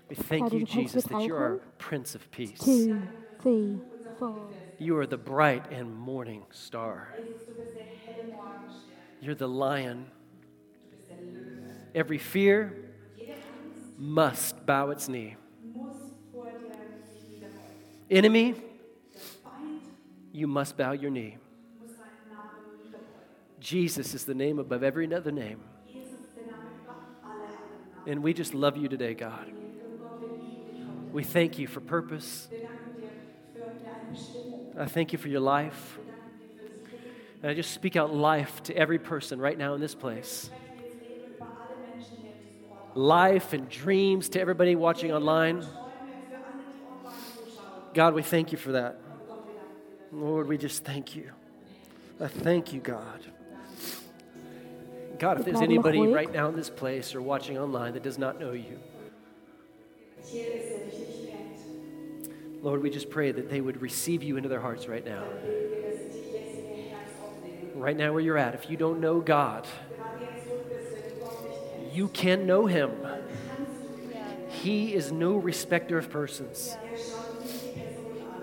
We 0.08 0.16
thank 0.16 0.52
you, 0.52 0.64
Jesus, 0.64 1.04
that 1.04 1.22
you're 1.22 1.60
Prince 1.78 2.16
of 2.16 2.28
Peace. 2.32 2.58
two, 2.58 3.00
three, 3.40 3.78
four. 4.18 4.50
You 4.78 4.96
are 4.98 5.06
the 5.06 5.16
bright 5.16 5.70
and 5.70 5.94
morning 5.94 6.42
star. 6.50 7.14
Du 7.16 7.22
bist 7.22 7.46
der 7.46 7.84
helle 8.04 8.32
Morgenstern. 8.32 8.96
You're 9.22 9.36
the 9.36 9.46
lion. 9.48 10.06
Du 10.90 10.96
bist 10.96 11.08
der 11.08 11.14
Löwe. 11.18 11.74
Every 11.94 12.18
fear 12.18 12.89
must 14.00 14.64
bow 14.64 14.90
its 14.90 15.08
knee. 15.08 15.36
muss 15.74 15.96
vor 16.32 16.46
dir 16.46 16.72
sich 17.12 17.28
niederbeugen. 17.28 18.08
Enemy, 18.08 18.54
you 20.32 20.46
must 20.48 20.76
bow 20.76 20.92
your 20.92 21.10
knee. 21.10 21.36
muss 21.78 21.90
seinen 21.90 22.32
Namen 22.32 22.78
niederbeugen. 22.82 23.60
Jesus 23.60 24.14
is 24.14 24.24
the 24.24 24.34
name 24.34 24.58
above 24.58 24.82
every 24.82 25.06
other 25.12 25.30
name. 25.30 25.58
Jesus 25.86 26.14
ist 26.20 26.34
der 26.34 26.46
Name 26.46 26.70
über 26.82 26.96
alle 27.22 27.44
anderen 27.44 27.90
Namen. 27.94 28.08
And 28.08 28.24
we 28.24 28.32
just 28.32 28.54
love 28.54 28.78
you 28.78 28.88
today, 28.88 29.14
God. 29.14 29.48
Und 29.48 29.98
Gott, 30.00 30.20
wir 30.22 30.28
lieben 30.28 30.64
dich 30.66 30.80
heute. 30.80 31.12
We 31.12 31.22
thank 31.22 31.58
you 31.58 31.66
for 31.66 31.80
purpose. 31.82 32.48
Wir 32.50 32.60
danken 32.60 32.98
dir 32.98 33.10
für 33.52 33.84
deine 33.84 34.10
Bestimmung. 34.12 34.72
I 34.78 34.86
thank 34.86 35.12
you 35.12 35.18
for 35.18 35.28
your 35.28 35.42
life. 35.42 35.98
Wir 35.98 36.10
danken 36.10 36.38
dir 36.38 36.56
für 36.56 36.68
das 36.70 36.90
Leben. 36.90 37.42
And 37.42 37.52
I 37.52 37.54
just 37.54 37.74
speak 37.74 37.96
out 37.96 38.14
life 38.14 38.62
to 38.62 38.74
every 38.74 38.98
person 38.98 39.38
right 39.38 39.58
now 39.58 39.74
in 39.74 39.80
this 39.82 39.94
place. 39.94 40.50
Life 42.94 43.52
and 43.52 43.68
dreams 43.68 44.28
to 44.30 44.40
everybody 44.40 44.74
watching 44.74 45.12
online. 45.12 45.60
Träume 45.60 45.68
für 45.68 46.36
alle, 46.36 46.62
die 46.68 46.84
online 46.84 47.14
zuschauen. 47.36 47.94
God, 47.94 48.14
we 48.14 48.22
thank 48.22 48.52
you 48.52 48.58
for 48.58 48.72
that. 48.72 48.96
Gott, 49.28 49.46
wir 49.46 49.54
danken 49.54 50.20
dir. 50.20 50.26
Lord, 50.26 50.48
we 50.48 50.56
just 50.58 50.84
thank 50.84 51.14
you. 51.14 51.30
I 52.20 52.26
thank 52.28 52.72
you, 52.72 52.80
God. 52.80 53.20
God, 55.18 55.38
if 55.38 55.44
there's 55.44 55.60
anybody 55.60 56.00
right 56.06 56.32
now 56.32 56.48
in 56.48 56.56
this 56.56 56.70
place 56.70 57.14
or 57.14 57.20
watching 57.22 57.58
online 57.58 57.92
that 57.92 58.02
does 58.02 58.18
not 58.18 58.38
know 58.40 58.52
you, 58.52 58.78
Hier 60.24 60.46
ist, 60.46 60.68
der 60.68 60.78
dich 60.86 60.98
nicht 60.98 61.30
kennt. 61.30 62.62
Lord, 62.64 62.82
we 62.82 62.90
just 62.90 63.10
pray 63.10 63.30
that 63.32 63.48
they 63.48 63.60
would 63.60 63.80
receive 63.80 64.22
you 64.22 64.36
into 64.36 64.48
their 64.48 64.60
hearts 64.60 64.88
right 64.88 65.04
now. 65.04 65.22
Beten 65.22 65.70
wir, 65.70 65.90
dass 65.90 65.98
sie 66.00 66.08
dich 66.08 66.32
jetzt 66.32 66.58
in 66.58 66.76
ihr 66.76 66.90
Herz 66.90 67.10
aufnehmen. 67.22 67.80
Right 67.82 67.96
now, 67.96 68.12
where 68.12 68.20
you're 68.20 68.38
at, 68.38 68.54
if 68.54 68.68
you 68.70 68.76
don't 68.76 69.00
know 69.00 69.20
God, 69.20 69.66
You 71.92 72.08
can't 72.08 72.44
know 72.44 72.66
Him. 72.66 72.90
He 74.48 74.94
is 74.94 75.12
no 75.12 75.36
respecter 75.36 75.98
of 75.98 76.10
persons. 76.10 76.76
Er. 76.84 76.96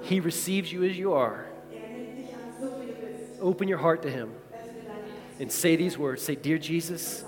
He 0.04 0.20
receives 0.20 0.72
you 0.72 0.84
as 0.84 0.98
you 0.98 1.14
are. 1.14 1.46
Open 3.42 3.68
your 3.68 3.78
heart 3.78 4.02
to 4.04 4.10
Him 4.10 4.32
and 5.40 5.52
say 5.52 5.76
these 5.76 5.98
words 5.98 6.22
Say, 6.22 6.36
Dear 6.36 6.58
Jesus, 6.58 7.24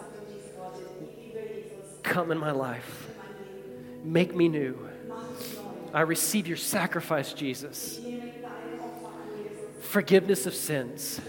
come 2.03 2.31
in 2.31 2.37
my 2.37 2.51
life. 2.51 3.09
Make 4.03 4.35
me 4.35 4.47
new. 4.47 4.89
I 5.93 6.01
receive 6.01 6.47
your 6.47 6.57
sacrifice, 6.57 7.33
Jesus. 7.33 7.99
Forgiveness 9.81 10.45
of 10.45 10.53
sins, 10.53 11.19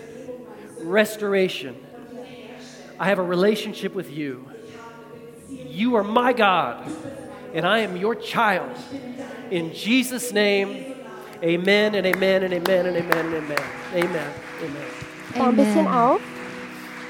restoration. 0.80 1.76
I 2.99 3.09
have 3.09 3.18
a 3.18 3.22
relationship 3.22 3.95
with 3.95 4.11
you. 4.11 4.49
You 5.51 5.96
are 5.96 6.05
my 6.05 6.32
God, 6.32 6.90
and 7.55 7.66
I 7.66 7.80
am 7.80 7.96
your 7.96 8.14
child. 8.14 8.76
In 9.51 9.72
Jesus' 9.74 10.32
name, 10.32 10.94
amen 11.42 11.94
and 11.94 12.07
amen 12.07 12.42
and 12.44 12.55
amen 12.55 12.86
and 12.86 12.96
amen 12.96 13.26
and 13.26 13.34
amen. 13.34 13.62
Amen. 13.94 14.32
Amen. 14.62 14.86
Ein 15.34 15.57
bisschen 15.57 15.86
auf. 15.86 16.20